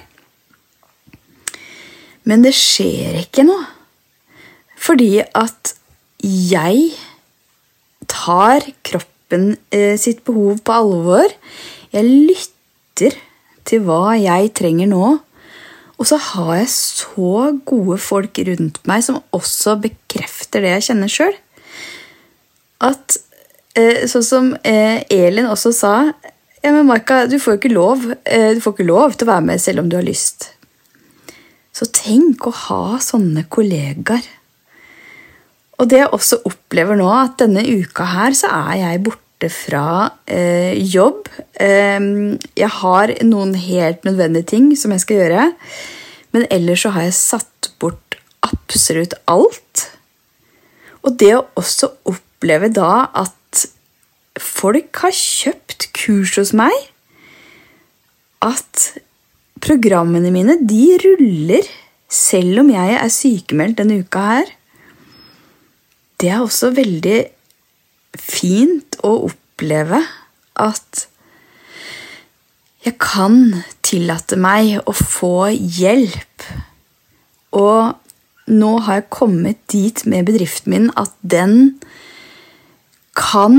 Men 2.24 2.42
det 2.42 2.54
skjer 2.54 3.20
ikke 3.24 3.44
noe. 3.44 3.66
Fordi 4.82 5.20
at 5.20 5.74
jeg 6.22 6.92
tar 8.10 8.66
kroppen 8.86 9.56
eh, 9.74 9.98
sitt 9.98 10.22
behov 10.26 10.62
på 10.64 10.74
alvor. 10.74 11.34
Jeg 11.92 12.08
lytter 12.08 13.18
til 13.66 13.84
hva 13.86 14.14
jeg 14.18 14.52
trenger 14.58 14.90
nå. 14.90 15.06
Og 15.98 16.08
så 16.08 16.18
har 16.18 16.56
jeg 16.62 16.70
så 16.72 17.34
gode 17.66 17.98
folk 18.02 18.38
rundt 18.48 18.80
meg 18.90 19.04
som 19.06 19.20
også 19.34 19.76
bekrefter 19.82 20.64
det 20.64 20.76
jeg 20.76 20.86
kjenner 20.88 21.12
sjøl. 21.12 21.36
At 22.82 23.18
eh, 23.78 24.06
sånn 24.10 24.26
som 24.26 24.52
eh, 24.66 25.02
Elin 25.10 25.50
også 25.50 25.74
sa 25.76 25.96
ja, 26.62 26.70
men 26.70 26.86
Marka, 26.86 27.24
du 27.26 27.40
får 27.42 27.56
jo 27.56 27.58
ikke 27.58 27.70
lov 27.72 28.02
du 28.06 28.60
får 28.62 28.74
ikke 28.76 28.84
lov 28.86 29.16
til 29.16 29.26
å 29.26 29.32
være 29.32 29.46
med 29.48 29.62
selv 29.62 29.82
om 29.82 29.88
du 29.90 29.96
har 29.98 30.06
lyst. 30.06 30.52
Så 31.74 31.88
tenk 31.90 32.46
å 32.46 32.52
ha 32.68 33.00
sånne 33.02 33.48
kollegaer 33.50 34.22
og 35.82 35.88
det 35.90 35.98
jeg 35.98 36.12
også 36.14 36.38
opplever 36.46 36.98
nå, 36.98 37.08
at 37.10 37.40
denne 37.42 37.64
uka 37.66 38.06
her 38.12 38.36
så 38.38 38.52
er 38.54 38.76
jeg 38.78 39.02
borte 39.08 39.48
fra 39.50 39.86
eh, 40.30 40.78
jobb. 40.78 41.26
Eh, 41.58 41.98
jeg 42.54 42.70
har 42.76 43.14
noen 43.26 43.56
helt 43.58 44.06
nødvendige 44.06 44.52
ting 44.54 44.70
som 44.78 44.94
jeg 44.94 45.02
skal 45.02 45.18
gjøre, 45.24 45.48
men 46.32 46.46
ellers 46.54 46.86
så 46.86 46.94
har 46.94 47.08
jeg 47.08 47.18
satt 47.18 47.72
bort 47.82 48.20
absolutt 48.46 49.18
alt. 49.26 49.88
Og 51.02 51.18
det 51.18 51.34
å 51.34 51.48
også 51.58 51.90
oppleve 52.06 52.70
da 52.70 53.08
at 53.18 53.66
folk 54.38 55.02
har 55.02 55.18
kjøpt 55.18 55.90
kurs 55.98 56.38
hos 56.38 56.54
meg, 56.54 56.78
at 58.42 58.86
programmene 59.62 60.30
mine 60.34 60.60
de 60.62 60.96
ruller 61.02 61.66
selv 62.12 62.62
om 62.62 62.70
jeg 62.70 62.98
er 62.98 63.14
sykemeldt 63.14 63.82
denne 63.82 64.02
uka 64.02 64.22
her 64.30 64.58
det 66.22 66.30
er 66.30 66.42
også 66.42 66.70
veldig 66.76 67.18
fint 68.18 68.98
å 69.02 69.16
oppleve 69.26 69.98
at 70.62 71.06
jeg 72.82 72.98
kan 73.02 73.62
tillate 73.86 74.38
meg 74.38 74.78
å 74.86 74.94
få 74.96 75.50
hjelp. 75.54 76.46
Og 77.58 78.50
nå 78.52 78.70
har 78.86 79.00
jeg 79.00 79.10
kommet 79.14 79.60
dit 79.70 80.02
med 80.10 80.26
bedriften 80.30 80.74
min 80.74 80.88
at 80.98 81.14
den 81.22 81.76
kan 83.18 83.58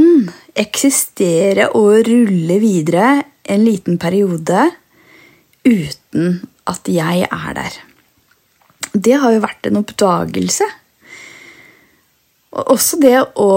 eksistere 0.60 1.70
og 1.78 2.04
rulle 2.08 2.60
videre 2.62 3.24
en 3.44 3.64
liten 3.64 4.00
periode 4.02 4.70
uten 5.64 6.40
at 6.70 6.88
jeg 6.92 7.28
er 7.28 7.60
der. 7.60 7.76
Det 8.94 9.20
har 9.20 9.34
jo 9.36 9.44
vært 9.44 9.68
en 9.70 9.80
oppdagelse. 9.80 10.68
Og 12.54 12.76
også 12.76 13.00
det 13.02 13.18
å 13.42 13.52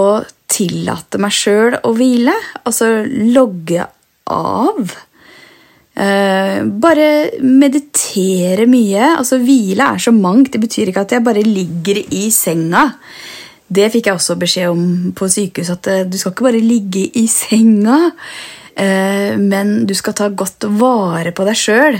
tillate 0.49 1.19
meg 1.21 1.35
sjøl 1.35 1.77
å 1.85 1.93
hvile. 1.97 2.33
Altså 2.65 2.89
logge 3.05 3.85
av. 4.33 4.95
Eh, 5.97 6.59
bare 6.65 7.07
meditere 7.41 8.67
mye. 8.69 9.13
Altså 9.15 9.39
Hvile 9.41 9.93
er 9.95 10.01
så 10.01 10.13
mangt. 10.13 10.51
Det 10.53 10.61
betyr 10.61 10.91
ikke 10.91 11.05
at 11.07 11.17
jeg 11.17 11.25
bare 11.25 11.45
ligger 11.45 12.01
i 12.13 12.27
senga. 12.33 12.87
Det 13.67 13.89
fikk 13.91 14.07
jeg 14.07 14.15
også 14.15 14.37
beskjed 14.39 14.71
om 14.71 14.83
på 15.17 15.27
sykehus, 15.31 15.73
at 15.73 15.89
eh, 15.91 16.05
du 16.07 16.15
skal 16.19 16.31
ikke 16.31 16.45
bare 16.47 16.63
ligge 16.63 17.03
i 17.19 17.25
senga, 17.27 17.97
eh, 18.79 19.33
men 19.35 19.81
du 19.89 19.91
skal 19.97 20.15
ta 20.15 20.29
godt 20.31 20.69
vare 20.79 21.33
på 21.35 21.47
deg 21.47 21.59
sjøl. 21.59 21.97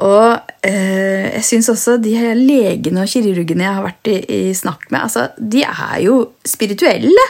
Og 0.00 0.52
eh, 0.64 1.28
jeg 1.34 1.44
syns 1.44 1.68
også 1.72 1.98
de 2.00 2.14
her 2.16 2.38
legene 2.38 3.02
og 3.04 3.10
kirurgene 3.10 3.66
jeg 3.66 3.76
har 3.76 3.84
vært 3.84 4.10
i, 4.10 4.16
i 4.24 4.40
snakk 4.56 4.86
med, 4.88 5.02
altså, 5.04 5.26
de 5.36 5.64
er 5.66 5.98
jo 6.06 6.20
spirituelle. 6.46 7.26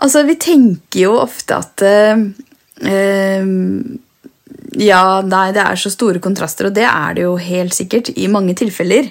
Altså, 0.00 0.24
vi 0.24 0.38
tenker 0.40 1.02
jo 1.02 1.18
ofte 1.20 1.58
at 1.60 1.84
eh, 1.84 2.24
eh, 2.88 3.52
Ja, 4.80 5.04
nei, 5.26 5.50
det 5.52 5.62
er 5.66 5.80
så 5.80 5.92
store 5.92 6.22
kontraster, 6.22 6.70
og 6.70 6.76
det 6.78 6.86
er 6.88 7.16
det 7.18 7.26
jo 7.26 7.36
helt 7.42 7.76
sikkert 7.76 8.12
i 8.16 8.30
mange 8.32 8.54
tilfeller. 8.56 9.10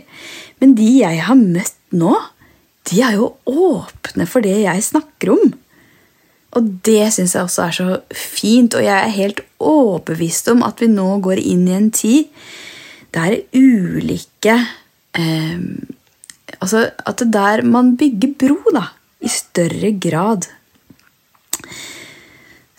Men 0.63 0.73
de 0.77 0.89
jeg 1.01 1.21
har 1.27 1.37
møtt 1.37 1.77
nå, 1.93 2.15
de 2.89 3.01
er 3.05 3.19
jo 3.19 3.33
åpne 3.45 4.25
for 4.29 4.45
det 4.45 4.55
jeg 4.63 4.85
snakker 4.87 5.35
om. 5.35 5.51
Og 6.57 6.65
det 6.85 7.11
syns 7.13 7.35
jeg 7.35 7.45
også 7.45 7.65
er 7.67 7.75
så 7.77 7.99
fint, 8.15 8.73
og 8.73 8.85
jeg 8.85 8.95
er 8.97 9.13
helt 9.13 9.43
overbevist 9.61 10.49
om 10.53 10.63
at 10.65 10.81
vi 10.81 10.89
nå 10.89 11.07
går 11.25 11.41
inn 11.43 11.67
i 11.69 11.77
en 11.77 11.91
tid 11.93 12.29
der 13.13 13.39
ulike 13.57 14.55
eh, 15.17 15.61
Altså 16.59 16.81
at 17.07 17.21
det 17.21 17.29
der 17.31 17.61
man 17.63 17.93
bygger 17.95 18.33
bro, 18.41 18.57
da, 18.75 18.81
i 19.23 19.29
større 19.31 19.93
grad. 20.01 20.47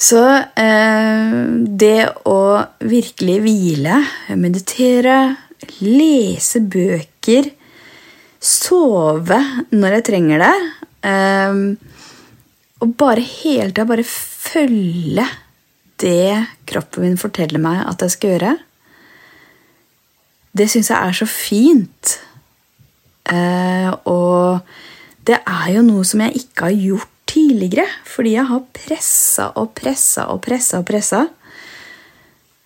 Så 0.00 0.20
eh, 0.58 1.38
det 1.80 2.10
å 2.28 2.40
virkelig 2.90 3.38
hvile, 3.46 4.02
meditere, 4.36 5.16
lese 5.80 6.60
bøker, 6.60 7.48
sove 8.36 9.38
når 9.72 9.96
jeg 9.96 10.06
trenger 10.10 10.44
det 10.44 10.52
eh, 11.08 11.64
og 12.80 12.96
bare 12.96 13.22
hele 13.24 13.70
tida 13.70 13.86
bare 13.88 14.06
følge 14.06 15.26
det 16.00 16.46
kroppen 16.68 17.04
min 17.04 17.20
forteller 17.20 17.60
meg 17.60 17.82
at 17.84 18.02
jeg 18.04 18.14
skal 18.14 18.34
gjøre. 18.34 18.52
Det 20.56 20.66
syns 20.72 20.90
jeg 20.90 20.96
er 20.96 21.16
så 21.16 21.28
fint. 21.28 22.14
Eh, 23.30 23.90
og 24.08 24.64
det 25.28 25.38
er 25.44 25.66
jo 25.74 25.84
noe 25.86 26.06
som 26.08 26.22
jeg 26.24 26.40
ikke 26.40 26.70
har 26.70 26.78
gjort 26.86 27.12
tidligere, 27.30 27.86
fordi 28.08 28.32
jeg 28.34 28.48
har 28.48 28.64
pressa 28.74 29.50
og 29.60 29.70
pressa 29.76 30.26
og 30.32 30.40
pressa 30.42 30.80
og 30.80 30.88
pressa. 30.88 31.20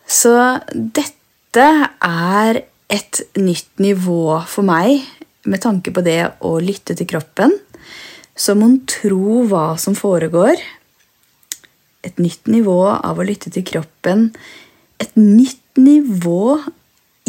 Så 0.06 0.33
dette 0.71 1.66
er 2.04 2.62
et 2.94 3.21
nytt 3.40 3.83
nivå 3.83 4.38
for 4.49 4.66
meg 4.66 5.02
med 5.49 5.61
tanke 5.61 5.92
på 5.92 6.04
det 6.04 6.21
å 6.44 6.56
lytte 6.62 6.97
til 6.97 7.09
kroppen. 7.11 7.52
Så 8.34 8.56
mon 8.58 8.80
tro 8.90 9.44
hva 9.50 9.74
som 9.78 9.96
foregår. 9.98 10.58
Et 12.04 12.18
nytt 12.20 12.50
nivå 12.50 12.80
av 12.94 13.20
å 13.20 13.26
lytte 13.26 13.52
til 13.54 13.64
kroppen. 13.66 14.32
Et 15.00 15.14
nytt 15.16 15.78
nivå 15.78 16.58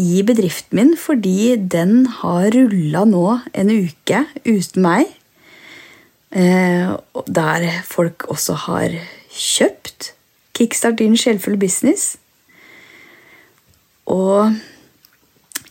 i 0.02 0.24
bedriften 0.28 0.76
min 0.76 0.96
fordi 1.00 1.56
den 1.56 2.04
har 2.20 2.50
rulla 2.52 3.06
nå 3.08 3.28
en 3.54 3.72
uke 3.72 4.26
uten 4.44 4.84
meg. 4.84 5.14
Eh, 6.36 6.92
der 7.32 7.70
folk 7.88 8.28
også 8.32 8.58
har 8.68 8.98
kjøpt 9.32 10.12
Kickstart 10.56 11.02
din 11.02 11.18
sjelfulle 11.20 11.60
business. 11.60 12.16
Og 14.08 14.56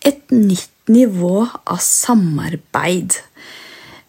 et 0.05 0.21
nytt 0.33 0.93
nivå 0.93 1.47
av 1.65 1.81
samarbeid. 1.81 3.17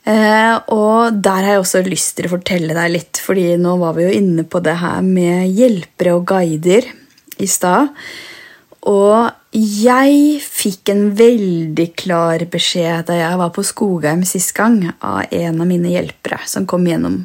Eh, 0.05 0.55
og 0.69 1.17
der 1.17 1.41
har 1.41 1.55
jeg 1.55 1.63
også 1.63 1.81
lyst 1.87 2.13
til 2.17 2.27
å 2.27 2.35
fortelle 2.35 2.77
deg 2.77 2.93
litt, 2.93 3.21
fordi 3.21 3.55
nå 3.57 3.73
var 3.81 3.95
vi 3.97 4.05
jo 4.05 4.13
inne 4.19 4.45
på 4.45 4.61
det 4.65 4.77
her 4.77 5.01
med 5.05 5.49
hjelpere 5.57 6.13
og 6.19 6.27
guider 6.29 6.85
i 7.41 7.49
stad. 7.49 7.89
Og 8.85 9.31
jeg 9.55 10.41
fikk 10.45 10.91
en 10.93 11.07
veldig 11.17 11.87
klar 11.97 12.43
beskjed 12.51 13.07
da 13.07 13.17
jeg 13.17 13.39
var 13.41 13.53
på 13.55 13.65
Skogheim 13.65 14.21
sist 14.29 14.53
gang, 14.57 14.83
av 15.01 15.25
en 15.33 15.63
av 15.63 15.69
mine 15.69 15.95
hjelpere 15.95 16.43
som 16.45 16.67
kom 16.69 16.85
gjennom. 16.85 17.23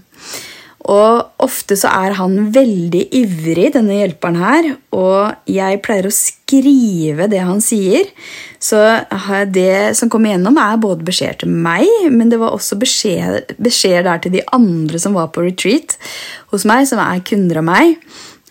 Og 0.88 1.43
ofte 1.45 1.77
så 1.77 1.90
er 1.93 2.14
han 2.16 2.49
veldig 2.55 3.03
ivrig, 3.16 3.66
denne 3.75 3.99
hjelperen 3.99 4.38
her, 4.40 4.69
og 4.97 5.51
jeg 5.51 5.81
pleier 5.85 6.09
å 6.09 6.14
skrive 6.14 7.27
det 7.29 7.43
han 7.45 7.61
sier. 7.64 8.09
Så 8.61 8.81
det 9.53 9.97
som 9.99 10.09
kom 10.12 10.25
igjennom, 10.25 10.57
er 10.61 10.81
både 10.81 11.05
beskjeder 11.05 11.43
til 11.43 11.53
meg, 11.53 11.87
men 12.09 12.33
det 12.33 12.40
var 12.40 12.57
også 12.57 12.81
beskjeder 12.81 13.45
beskjed 13.61 14.09
til 14.25 14.38
de 14.38 14.45
andre 14.57 15.01
som 15.03 15.16
var 15.19 15.29
på 15.35 15.45
retreat 15.45 15.99
hos 16.55 16.64
meg, 16.69 16.88
som 16.88 17.03
er 17.05 17.25
kunder 17.29 17.61
av 17.61 17.69
meg. 17.69 17.99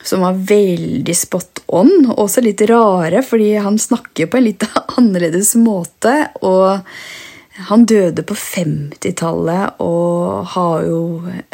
Som 0.06 0.22
var 0.24 0.38
veldig 0.48 1.16
spot 1.18 1.64
on, 1.76 1.90
og 2.06 2.22
også 2.24 2.46
litt 2.46 2.62
rare, 2.70 3.20
fordi 3.26 3.56
han 3.60 3.76
snakker 3.82 4.30
på 4.30 4.40
en 4.40 4.46
litt 4.46 4.64
annerledes 5.00 5.58
måte. 5.60 6.14
og 6.46 6.86
han 7.68 7.86
døde 7.90 8.24
på 8.24 8.36
50-tallet 8.38 9.82
og 9.84 10.56
jo, 10.86 11.00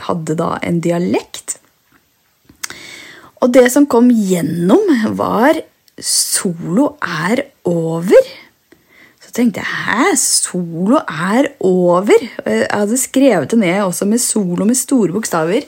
hadde 0.07 0.37
da 0.37 0.55
en 0.63 0.79
dialekt. 0.83 1.57
Og 3.41 3.53
det 3.53 3.67
som 3.73 3.87
kom 3.89 4.09
gjennom, 4.09 4.85
var 5.17 5.57
'solo 5.97 6.95
er 7.01 7.43
over'. 7.65 8.31
Så 9.21 9.31
tenkte 9.31 9.61
jeg 9.61 9.65
'hæ? 9.65 10.15
Solo 10.15 10.97
er 10.97 11.47
over'? 11.59 12.29
Jeg 12.45 12.67
hadde 12.71 12.97
skrevet 12.97 13.51
det 13.51 13.59
ned 13.59 13.83
også 13.83 14.05
med 14.05 14.19
solo 14.19 14.65
med 14.65 14.75
store 14.75 15.11
bokstaver. 15.11 15.61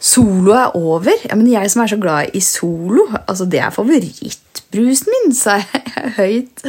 Solo 0.00 0.52
er 0.52 0.76
over? 0.76 1.12
Ja, 1.24 1.34
men 1.34 1.50
jeg 1.50 1.70
som 1.70 1.82
er 1.82 1.86
så 1.86 1.96
glad 1.96 2.26
i 2.34 2.40
solo, 2.40 3.06
altså 3.28 3.44
det 3.44 3.60
er 3.60 3.70
favorittbrusen 3.70 5.06
min, 5.12 5.34
sa 5.34 5.50
jeg 5.56 6.12
høyt. 6.20 6.64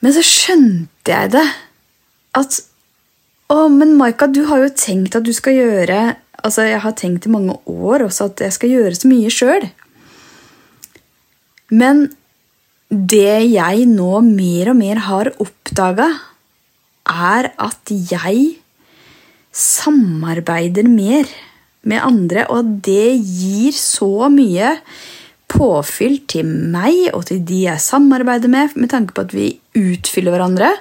Men 0.00 0.12
så 0.12 0.22
skjønte 0.22 0.91
jeg 1.10 1.32
det. 1.34 1.46
At 2.38 2.60
Å, 3.52 3.66
men 3.68 3.96
Maika, 3.98 4.28
du 4.30 4.44
har 4.48 4.62
jo 4.62 4.72
tenkt 4.72 5.16
at 5.18 5.26
du 5.26 5.32
skal 5.36 5.58
gjøre 5.58 6.02
Altså, 6.42 6.64
jeg 6.66 6.80
har 6.82 6.94
tenkt 6.98 7.26
i 7.28 7.30
mange 7.30 7.54
år 7.70 8.02
også 8.08 8.30
at 8.30 8.40
jeg 8.42 8.54
skal 8.56 8.72
gjøre 8.72 8.96
så 8.98 9.06
mye 9.06 9.28
sjøl. 9.30 9.66
Men 11.70 12.08
det 12.90 13.52
jeg 13.52 13.84
nå 13.86 14.16
mer 14.26 14.72
og 14.72 14.78
mer 14.80 15.02
har 15.06 15.30
oppdaga, 15.38 16.08
er 17.06 17.52
at 17.62 17.92
jeg 17.92 18.42
samarbeider 19.54 20.88
mer 20.90 21.30
med 21.86 22.02
andre, 22.02 22.48
og 22.50 22.82
det 22.84 23.14
gir 23.22 23.72
så 23.76 24.28
mye 24.32 24.74
påfyll 25.52 26.18
til 26.30 26.48
meg 26.48 27.12
og 27.12 27.26
til 27.28 27.42
de 27.46 27.64
jeg 27.66 27.84
samarbeider 27.84 28.50
med, 28.52 28.74
med 28.76 28.90
tanke 28.92 29.14
på 29.14 29.26
at 29.26 29.34
vi 29.36 29.52
utfyller 29.78 30.34
hverandre. 30.34 30.72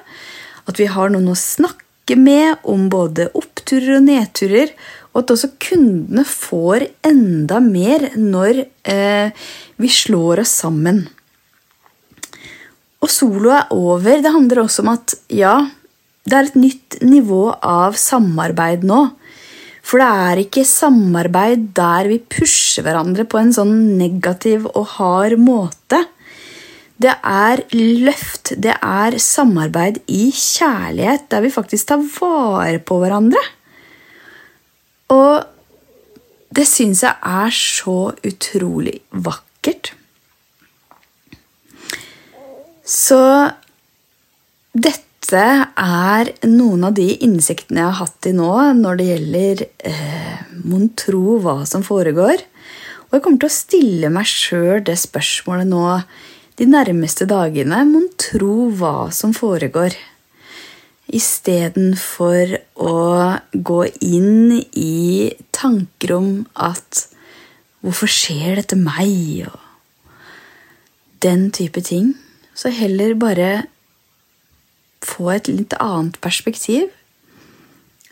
At 0.70 0.80
vi 0.80 0.88
har 0.92 1.12
noen 1.12 1.32
å 1.32 1.38
snakke 1.38 2.18
med 2.20 2.64
om 2.68 2.88
både 2.92 3.30
oppturer 3.38 3.98
og 4.00 4.08
nedturer. 4.08 4.74
Og 5.12 5.24
at 5.24 5.34
også 5.36 5.52
kundene 5.62 6.24
får 6.28 6.88
enda 7.08 7.60
mer 7.64 8.12
når 8.16 8.64
eh, 8.88 9.34
vi 9.82 9.92
slår 9.92 10.46
oss 10.46 10.56
sammen. 10.64 11.04
Og 13.02 13.10
solo 13.12 13.52
er 13.56 13.72
over. 13.76 14.22
Det 14.22 14.34
handler 14.34 14.64
også 14.64 14.86
om 14.86 14.94
at 14.94 15.16
ja, 15.34 15.56
det 16.28 16.38
er 16.38 16.48
et 16.48 16.60
nytt 16.60 17.00
nivå 17.04 17.48
av 17.60 17.98
samarbeid 18.00 18.86
nå. 18.88 19.08
For 19.92 20.00
det 20.00 20.08
er 20.08 20.40
ikke 20.46 20.62
samarbeid 20.64 21.64
der 21.76 22.08
vi 22.08 22.22
pusher 22.32 22.86
hverandre 22.86 23.26
på 23.28 23.42
en 23.42 23.50
sånn 23.52 23.74
negativ 24.00 24.70
og 24.72 24.86
hard 24.94 25.36
måte. 25.36 26.00
Det 27.02 27.12
er 27.28 27.66
løft, 27.76 28.54
det 28.64 28.78
er 28.78 29.18
samarbeid 29.20 30.00
i 30.08 30.30
kjærlighet, 30.32 31.28
der 31.28 31.44
vi 31.44 31.52
faktisk 31.52 31.90
tar 31.92 32.06
vare 32.22 32.80
på 32.80 33.02
hverandre. 33.02 33.42
Og 35.12 35.44
det 36.56 36.68
syns 36.72 37.04
jeg 37.04 37.12
er 37.12 37.52
så 37.52 38.00
utrolig 38.32 38.96
vakkert. 39.12 39.92
Så 42.88 43.20
dette 44.72 45.11
dette 45.22 45.68
er 45.80 46.32
noen 46.50 46.88
av 46.90 46.96
de 46.98 47.06
innsiktene 47.24 47.80
jeg 47.80 47.88
har 47.88 48.00
hatt 48.02 48.28
i 48.28 48.34
nå 48.36 48.52
når 48.76 48.98
det 49.00 49.06
gjelder 49.06 49.62
eh, 49.88 50.40
mon 50.66 50.90
tro 50.98 51.38
hva 51.40 51.62
som 51.70 51.86
foregår. 51.88 52.42
Og 53.08 53.16
jeg 53.16 53.24
kommer 53.24 53.40
til 53.40 53.48
å 53.48 53.56
stille 53.56 54.10
meg 54.12 54.28
sjøl 54.28 54.82
det 54.84 54.98
spørsmålet 55.00 55.70
nå 55.70 55.86
de 56.60 56.68
nærmeste 56.68 57.30
dagene. 57.30 57.84
Mon 57.88 58.10
tro 58.20 58.68
hva 58.76 59.12
som 59.16 59.32
foregår. 59.32 59.96
Istedenfor 61.08 62.58
å 62.84 62.98
gå 63.54 63.80
inn 64.04 64.58
i 64.76 65.32
tanker 65.56 66.18
om 66.18 66.30
at 66.56 67.08
Hvorfor 67.82 68.06
skjer 68.14 68.60
dette 68.60 68.78
meg? 68.78 69.48
Og 69.50 69.58
den 71.26 71.48
type 71.50 71.82
ting. 71.82 72.12
Så 72.54 72.70
heller 72.70 73.16
bare 73.18 73.71
få 75.06 75.32
et 75.36 75.50
litt 75.52 75.76
annet 75.82 76.18
perspektiv, 76.24 76.90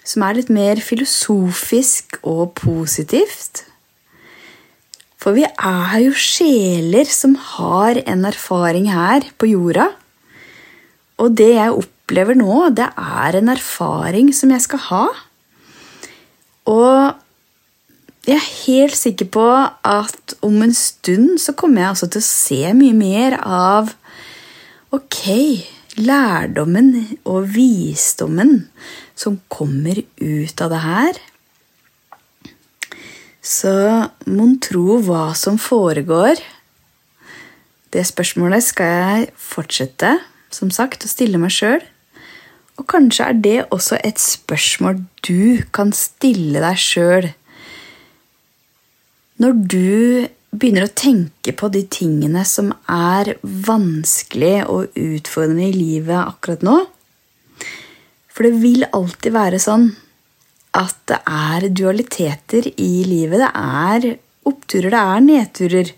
som 0.04 0.25
er 0.25 0.39
litt 0.39 0.49
mer 0.54 0.82
filosofisk 0.82 2.17
og 2.23 2.56
positivt. 2.58 3.65
For 5.19 5.36
vi 5.36 5.45
er 5.45 5.95
jo 6.02 6.15
sjeler 6.15 7.10
som 7.12 7.36
har 7.58 7.99
en 8.08 8.25
erfaring 8.30 8.88
her 8.89 9.28
på 9.38 9.52
jorda. 9.52 9.89
Og 11.19 11.36
det 11.36 11.52
jeg 11.58 11.75
opplever 11.75 12.38
nå, 12.39 12.69
det 12.71 12.88
er 12.95 13.38
en 13.38 13.52
erfaring 13.52 14.32
som 14.36 14.54
jeg 14.56 14.63
skal 14.63 14.86
ha. 14.88 15.06
Og 16.71 18.30
jeg 18.30 18.38
er 18.38 18.52
helt 18.67 18.95
sikker 18.95 19.28
på 19.34 19.47
at 19.67 20.36
om 20.45 20.62
en 20.63 20.73
stund 20.75 21.39
så 21.41 21.56
kommer 21.58 21.88
jeg 21.88 22.10
til 22.13 22.21
å 22.21 22.30
se 22.30 22.62
mye 22.78 22.95
mer 22.95 23.39
av 23.43 23.95
Ok, 24.95 25.21
lærdommen 26.00 26.94
og 27.28 27.50
visdommen 27.56 28.70
som 29.20 29.40
kommer 29.52 30.00
ut 30.20 30.64
av 30.64 30.74
det 30.74 30.82
her. 30.86 31.20
Så 33.44 33.74
mon 34.28 34.58
tro 34.62 35.00
hva 35.04 35.30
som 35.38 35.60
foregår? 35.62 36.40
Det 37.90 38.04
spørsmålet 38.06 38.64
skal 38.64 38.92
jeg 38.94 39.32
fortsette 39.40 40.18
som 40.54 40.72
sagt, 40.74 41.06
å 41.06 41.12
stille 41.12 41.40
meg 41.42 41.54
sjøl. 41.54 41.84
Og 42.80 42.88
kanskje 42.90 43.28
er 43.28 43.40
det 43.44 43.58
også 43.76 44.00
et 44.06 44.22
spørsmål 44.22 45.02
du 45.26 45.62
kan 45.76 45.92
stille 45.96 46.62
deg 46.64 46.80
sjøl 46.80 47.30
når 49.40 49.60
du 49.72 50.28
begynner 50.50 50.88
å 50.88 50.94
tenke 50.98 51.54
på 51.54 51.70
de 51.74 51.84
tingene 51.92 52.44
som 52.48 52.72
er 52.90 53.36
vanskelig 53.44 54.56
og 54.66 54.98
utfordrende 54.98 55.68
i 55.70 55.76
livet 55.76 56.18
akkurat 56.24 56.66
nå. 56.66 56.78
For 58.34 58.48
det 58.48 58.62
vil 58.64 58.88
alltid 58.88 59.36
være 59.36 59.60
sånn 59.62 59.90
at 60.80 60.98
det 61.10 61.20
er 61.26 61.70
dualiteter 61.74 62.70
i 62.72 62.92
livet. 63.06 63.42
Det 63.42 63.52
er 63.54 64.10
oppturer, 64.50 64.90
det 64.94 65.02
er 65.02 65.26
nedturer. 65.26 65.94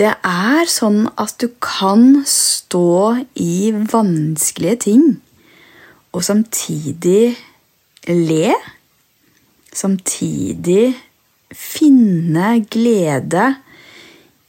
Det 0.00 0.12
er 0.26 0.70
sånn 0.72 1.04
at 1.20 1.36
du 1.40 1.50
kan 1.62 2.22
stå 2.28 3.24
i 3.40 3.72
vanskelige 3.92 4.78
ting 4.88 5.04
og 6.12 6.24
samtidig 6.24 7.34
le. 8.08 8.52
Samtidig 9.72 10.92
finne 11.56 12.56
glede 12.72 13.48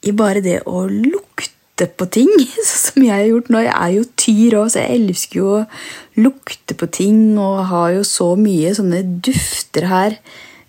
i 0.03 0.13
bare 0.15 0.43
det 0.43 0.61
å 0.69 0.85
lukte 0.87 1.87
på 1.97 2.07
ting, 2.13 2.31
sånn 2.67 2.81
som 2.85 3.05
jeg 3.05 3.13
har 3.15 3.29
gjort 3.29 3.51
nå. 3.53 3.63
Jeg 3.65 3.75
er 3.75 3.93
jo 3.97 4.07
tyr 4.25 4.57
òg, 4.61 4.71
så 4.71 4.83
jeg 4.83 5.01
elsker 5.01 5.39
jo 5.39 5.51
å 5.57 5.65
lukte 6.23 6.77
på 6.79 6.89
ting 6.93 7.21
og 7.41 7.63
har 7.71 7.93
jo 7.97 8.07
så 8.07 8.33
mye 8.39 8.73
sånne 8.77 9.03
dufter 9.25 9.87
her. 9.91 10.17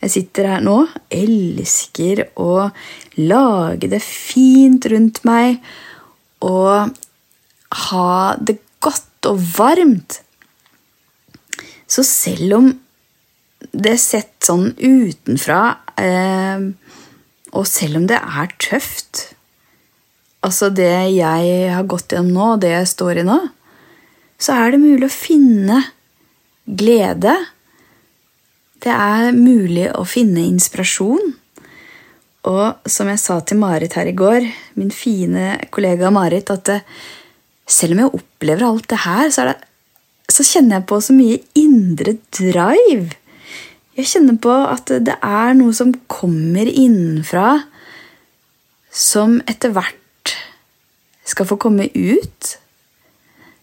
Jeg 0.04 0.12
sitter 0.18 0.50
her 0.52 0.64
nå, 0.64 0.82
elsker 1.12 2.26
å 2.40 2.68
lage 3.16 3.88
det 3.88 4.02
fint 4.04 4.84
rundt 4.92 5.22
meg 5.24 5.62
og 6.44 6.92
ha 7.88 8.14
det 8.36 8.58
godt 8.84 9.30
og 9.30 9.40
varmt. 9.56 10.20
Så 11.88 12.04
selv 12.04 12.58
om 12.58 12.72
det 13.74 13.96
er 13.96 14.00
sett 14.00 14.34
sånn 14.46 14.70
utenfra 14.78 15.62
Eh, 15.94 16.62
og 17.54 17.66
selv 17.70 18.00
om 18.00 18.06
det 18.10 18.18
er 18.18 18.54
tøft 18.58 19.30
Altså, 20.44 20.68
det 20.68 21.14
jeg 21.14 21.52
har 21.72 21.86
gått 21.88 22.12
gjennom 22.12 22.34
nå, 22.34 22.46
og 22.52 22.58
det 22.60 22.74
jeg 22.74 22.88
står 22.90 23.22
i 23.22 23.24
nå, 23.24 23.38
så 24.36 24.58
er 24.60 24.74
det 24.74 24.80
mulig 24.82 25.06
å 25.06 25.14
finne 25.14 25.78
glede. 26.68 27.32
Det 28.84 28.92
er 28.92 29.30
mulig 29.32 29.86
å 29.96 30.02
finne 30.04 30.44
inspirasjon. 30.44 31.32
Og 32.52 32.90
som 32.92 33.08
jeg 33.08 33.22
sa 33.22 33.38
til 33.40 33.62
Marit 33.62 33.96
her 33.96 34.10
i 34.10 34.12
går, 34.12 34.50
min 34.76 34.92
fine 34.92 35.54
kollega 35.72 36.12
Marit, 36.12 36.52
at 36.52 36.68
det, 36.68 36.78
selv 37.64 37.96
om 37.96 38.04
jeg 38.04 38.14
opplever 38.20 38.68
alt 38.68 38.90
det 38.92 39.00
her, 39.06 39.32
så, 39.32 39.48
det, 39.48 39.56
så 40.28 40.44
kjenner 40.44 40.82
jeg 40.82 40.88
på 40.92 41.00
så 41.08 41.16
mye 41.16 41.40
indre 41.56 42.18
drive. 42.36 43.16
Jeg 43.94 44.10
kjenner 44.10 44.38
på 44.42 44.50
at 44.50 44.90
det 45.06 45.14
er 45.22 45.54
noe 45.54 45.74
som 45.76 45.92
kommer 46.10 46.66
innenfra, 46.66 47.60
som 48.90 49.38
etter 49.50 49.70
hvert 49.74 50.34
skal 51.24 51.46
få 51.46 51.58
komme 51.62 51.86
ut 51.94 52.50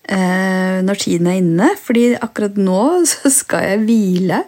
eh, 0.07 0.79
når 0.83 1.01
tiden 1.03 1.27
er 1.27 1.41
inne. 1.41 1.69
Fordi 1.79 2.13
akkurat 2.15 2.55
nå 2.59 2.81
skal 3.41 3.67
jeg 3.67 3.83
hvile. 3.85 4.41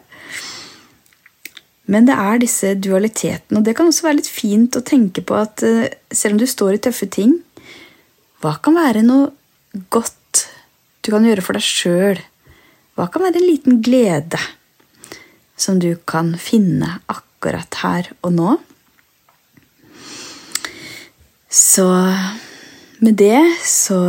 Men 1.91 2.07
det 2.07 2.15
er 2.15 2.39
disse 2.39 2.73
dualitetene, 2.79 3.59
og 3.59 3.67
det 3.67 3.75
kan 3.75 3.89
også 3.89 4.07
være 4.07 4.21
litt 4.21 4.31
fint 4.31 4.79
å 4.79 4.85
tenke 4.87 5.19
på 5.27 5.35
at 5.35 5.65
eh, 5.67 5.91
selv 6.15 6.37
om 6.37 6.39
du 6.39 6.47
står 6.47 6.77
i 6.77 6.83
tøffe 6.87 7.09
ting, 7.11 7.35
hva 8.39 8.55
kan 8.63 8.79
være 8.79 9.03
noe 9.03 9.33
godt 9.91 10.45
du 11.03 11.11
kan 11.11 11.27
gjøre 11.27 11.43
for 11.43 11.59
deg 11.59 11.67
sjøl? 11.67 12.19
Hva 12.95 13.09
kan 13.11 13.25
være 13.25 13.41
en 13.41 13.49
liten 13.49 13.81
glede? 13.83 14.39
Som 15.55 15.79
du 15.79 15.93
kan 16.09 16.33
finne 16.39 16.99
akkurat 17.11 17.81
her 17.83 18.09
og 18.21 18.33
nå. 18.37 18.55
Så 21.53 21.85
med 23.03 23.19
det 23.19 23.41
så 23.67 23.99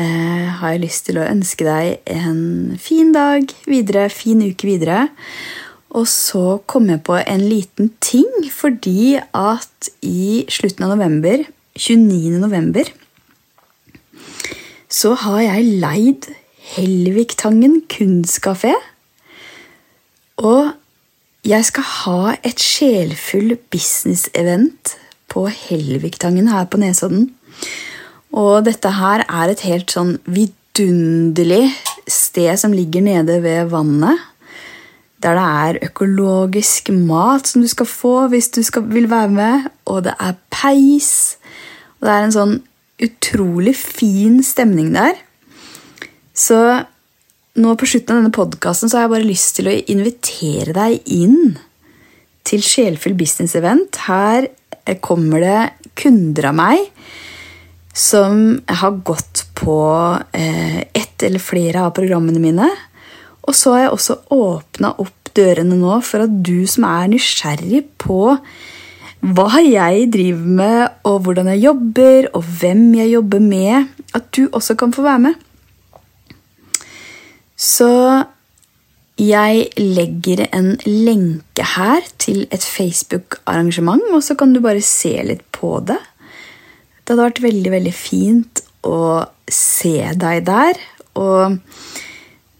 eh, 0.00 0.46
har 0.58 0.72
jeg 0.72 0.82
lyst 0.86 1.06
til 1.06 1.20
å 1.20 1.28
ønske 1.28 1.66
deg 1.66 2.00
en 2.10 2.78
fin 2.80 3.12
dag 3.14 3.46
videre, 3.68 4.08
fin 4.10 4.40
uke 4.42 4.66
videre. 4.66 5.08
Og 5.90 6.06
så 6.08 6.60
kom 6.70 6.88
jeg 6.90 7.02
på 7.06 7.18
en 7.20 7.44
liten 7.44 7.90
ting, 8.02 8.30
fordi 8.54 9.18
at 9.20 9.90
i 10.06 10.46
slutten 10.50 10.86
av 10.86 10.94
november, 10.94 11.44
29. 11.76 12.38
november, 12.40 12.90
så 14.90 15.14
har 15.26 15.42
jeg 15.46 15.80
leid 15.82 16.30
Helviktangen 16.70 17.80
kunstkafé. 17.90 18.72
Og 20.38 20.70
jeg 21.46 21.64
skal 21.64 21.86
ha 21.86 22.32
et 22.44 22.60
sjelfull 22.60 23.54
business-event 23.72 24.96
på 25.30 25.46
Helvigtangen 25.48 26.50
her 26.52 26.66
på 26.68 26.80
Nesodden. 26.82 27.30
Og 28.36 28.66
dette 28.66 28.92
her 28.98 29.24
er 29.24 29.52
et 29.52 29.62
helt 29.64 29.90
sånn 29.90 30.18
vidunderlig 30.28 31.70
sted 32.10 32.52
som 32.60 32.74
ligger 32.76 33.06
nede 33.06 33.40
ved 33.42 33.72
vannet. 33.72 34.20
Der 35.20 35.36
det 35.36 35.44
er 35.44 35.78
økologisk 35.90 36.88
mat 36.96 37.48
som 37.48 37.64
du 37.64 37.68
skal 37.68 37.88
få 37.88 38.14
hvis 38.32 38.48
du 38.54 38.62
skal, 38.64 38.86
vil 38.88 39.10
være 39.10 39.32
med. 39.32 39.68
Og 39.86 40.04
det 40.04 40.14
er 40.20 40.38
peis. 40.52 41.36
Og 42.00 42.08
det 42.08 42.14
er 42.14 42.28
en 42.28 42.36
sånn 42.36 42.56
utrolig 43.00 43.74
fin 43.76 44.42
stemning 44.44 44.92
der. 44.94 45.16
Så 46.36 46.84
nå 47.58 47.74
på 47.76 47.88
slutten 47.88 48.14
av 48.14 48.20
denne 48.22 48.34
podkasten 48.34 48.92
har 48.94 49.06
jeg 49.06 49.12
bare 49.14 49.26
lyst 49.26 49.56
til 49.58 49.70
å 49.70 49.78
invitere 49.90 50.74
deg 50.76 51.10
inn 51.10 51.56
til 52.46 52.62
Sjelfull 52.64 53.16
business 53.18 53.56
event. 53.58 53.98
Her 54.06 54.48
kommer 55.02 55.42
det 55.42 55.90
kunder 55.98 56.50
av 56.50 56.56
meg 56.60 56.86
som 57.96 58.60
har 58.70 59.00
gått 59.04 59.44
på 59.58 59.78
eh, 60.32 60.80
ett 60.94 61.22
eller 61.26 61.42
flere 61.42 61.84
av 61.84 61.94
programmene 61.96 62.42
mine. 62.42 62.68
Og 63.42 63.56
så 63.56 63.74
har 63.74 63.84
jeg 63.84 63.94
også 63.96 64.18
åpna 64.36 64.94
opp 65.02 65.32
dørene 65.36 65.78
nå 65.78 65.98
for 66.06 66.24
at 66.24 66.32
du 66.46 66.66
som 66.70 66.86
er 66.88 67.10
nysgjerrig 67.10 67.84
på 68.00 68.36
hva 69.20 69.60
jeg 69.60 70.06
driver 70.14 70.52
med, 70.60 70.92
og 71.04 71.26
hvordan 71.26 71.50
jeg 71.52 71.64
jobber, 71.66 72.30
og 72.32 72.46
hvem 72.60 72.86
jeg 72.96 73.12
jobber 73.12 73.42
med, 73.44 73.90
at 74.16 74.30
du 74.32 74.46
også 74.48 74.78
kan 74.80 74.94
få 74.96 75.04
være 75.04 75.24
med. 75.26 75.49
Så 77.60 77.90
jeg 79.20 79.66
legger 79.76 80.46
en 80.48 80.72
lenke 80.86 81.64
her 81.74 82.06
til 82.22 82.46
et 82.48 82.64
Facebook-arrangement, 82.64 84.06
og 84.16 84.22
så 84.24 84.36
kan 84.38 84.54
du 84.54 84.62
bare 84.64 84.80
se 84.84 85.12
litt 85.28 85.44
på 85.52 85.76
det. 85.84 85.98
Det 87.04 87.12
hadde 87.12 87.26
vært 87.26 87.42
veldig, 87.44 87.72
veldig 87.74 87.92
fint 87.92 88.62
å 88.88 89.26
se 89.44 90.14
deg 90.16 90.44
der. 90.48 90.80
Og 91.20 91.58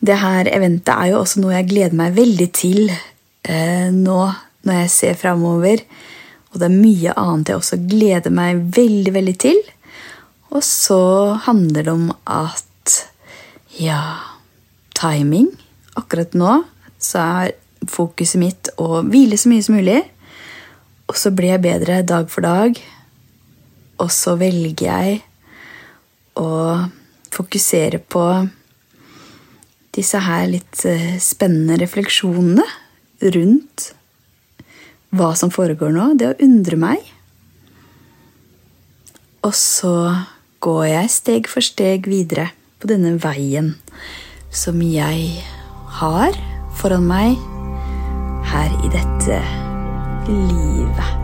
det 0.04 0.18
her 0.20 0.50
eventet 0.52 0.92
er 0.92 1.12
jo 1.12 1.22
også 1.22 1.40
noe 1.40 1.56
jeg 1.56 1.70
gleder 1.70 1.96
meg 1.96 2.16
veldig 2.18 2.48
til 2.56 2.90
eh, 2.90 3.88
nå 3.94 4.20
når 4.66 4.82
jeg 4.82 4.92
ser 4.92 5.20
framover. 5.20 5.84
Og 6.50 6.60
det 6.60 6.66
er 6.66 6.76
mye 6.76 7.14
annet 7.16 7.52
jeg 7.52 7.60
også 7.62 7.78
gleder 7.88 8.34
meg 8.36 8.60
veldig, 8.76 9.14
veldig 9.16 9.36
til. 9.40 9.62
Og 10.50 10.64
så 10.66 11.00
handler 11.46 11.86
det 11.86 11.94
om 11.94 12.10
at 12.26 12.98
ja 13.78 14.02
timing. 15.00 15.50
Akkurat 15.98 16.34
nå 16.36 16.60
så 17.00 17.24
er 17.24 17.56
fokuset 17.88 18.40
mitt 18.40 18.70
å 18.80 19.00
hvile 19.06 19.38
så 19.40 19.50
mye 19.50 19.64
som 19.64 19.78
mulig. 19.78 20.00
Og 21.10 21.18
så 21.18 21.32
blir 21.34 21.54
jeg 21.54 21.64
bedre 21.64 22.02
dag 22.06 22.28
for 22.30 22.44
dag. 22.44 22.76
Og 24.00 24.10
så 24.14 24.36
velger 24.40 24.86
jeg 24.86 25.20
å 26.38 26.50
fokusere 27.32 28.00
på 28.00 28.24
disse 29.96 30.20
her 30.22 30.46
litt 30.52 30.84
eh, 30.86 31.16
spennende 31.20 31.78
refleksjonene 31.80 32.64
rundt 33.34 33.90
hva 35.10 35.32
som 35.34 35.50
foregår 35.50 35.90
nå, 35.90 36.12
det 36.14 36.28
å 36.30 36.38
undre 36.46 36.78
meg. 36.78 37.02
Og 39.42 39.54
så 39.56 39.94
går 40.62 40.84
jeg 40.92 41.12
steg 41.16 41.50
for 41.50 41.64
steg 41.64 42.06
videre 42.08 42.50
på 42.80 42.88
denne 42.88 43.16
veien 43.20 43.74
som 44.50 44.82
jeg 44.82 45.44
har 45.86 46.34
foran 46.74 47.06
meg 47.06 47.38
her 48.50 48.70
i 48.82 48.90
dette 48.90 49.38
livet. 50.26 51.18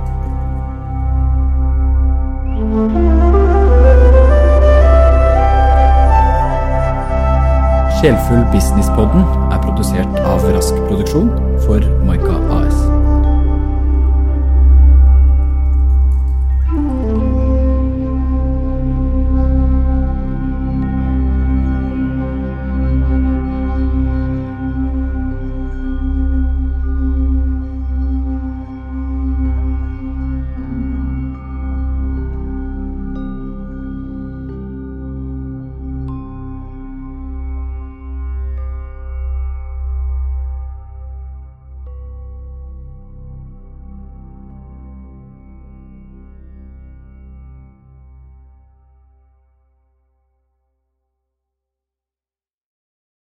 Sjelfull 7.97 8.45
Businesspodden 8.53 9.23
er 9.51 9.59
produsert 9.65 10.21
av 10.23 10.47
Rask 10.55 10.75
Produksjon 10.87 11.31
for 11.67 11.83
Maika 12.07 12.39
AS. 12.61 12.66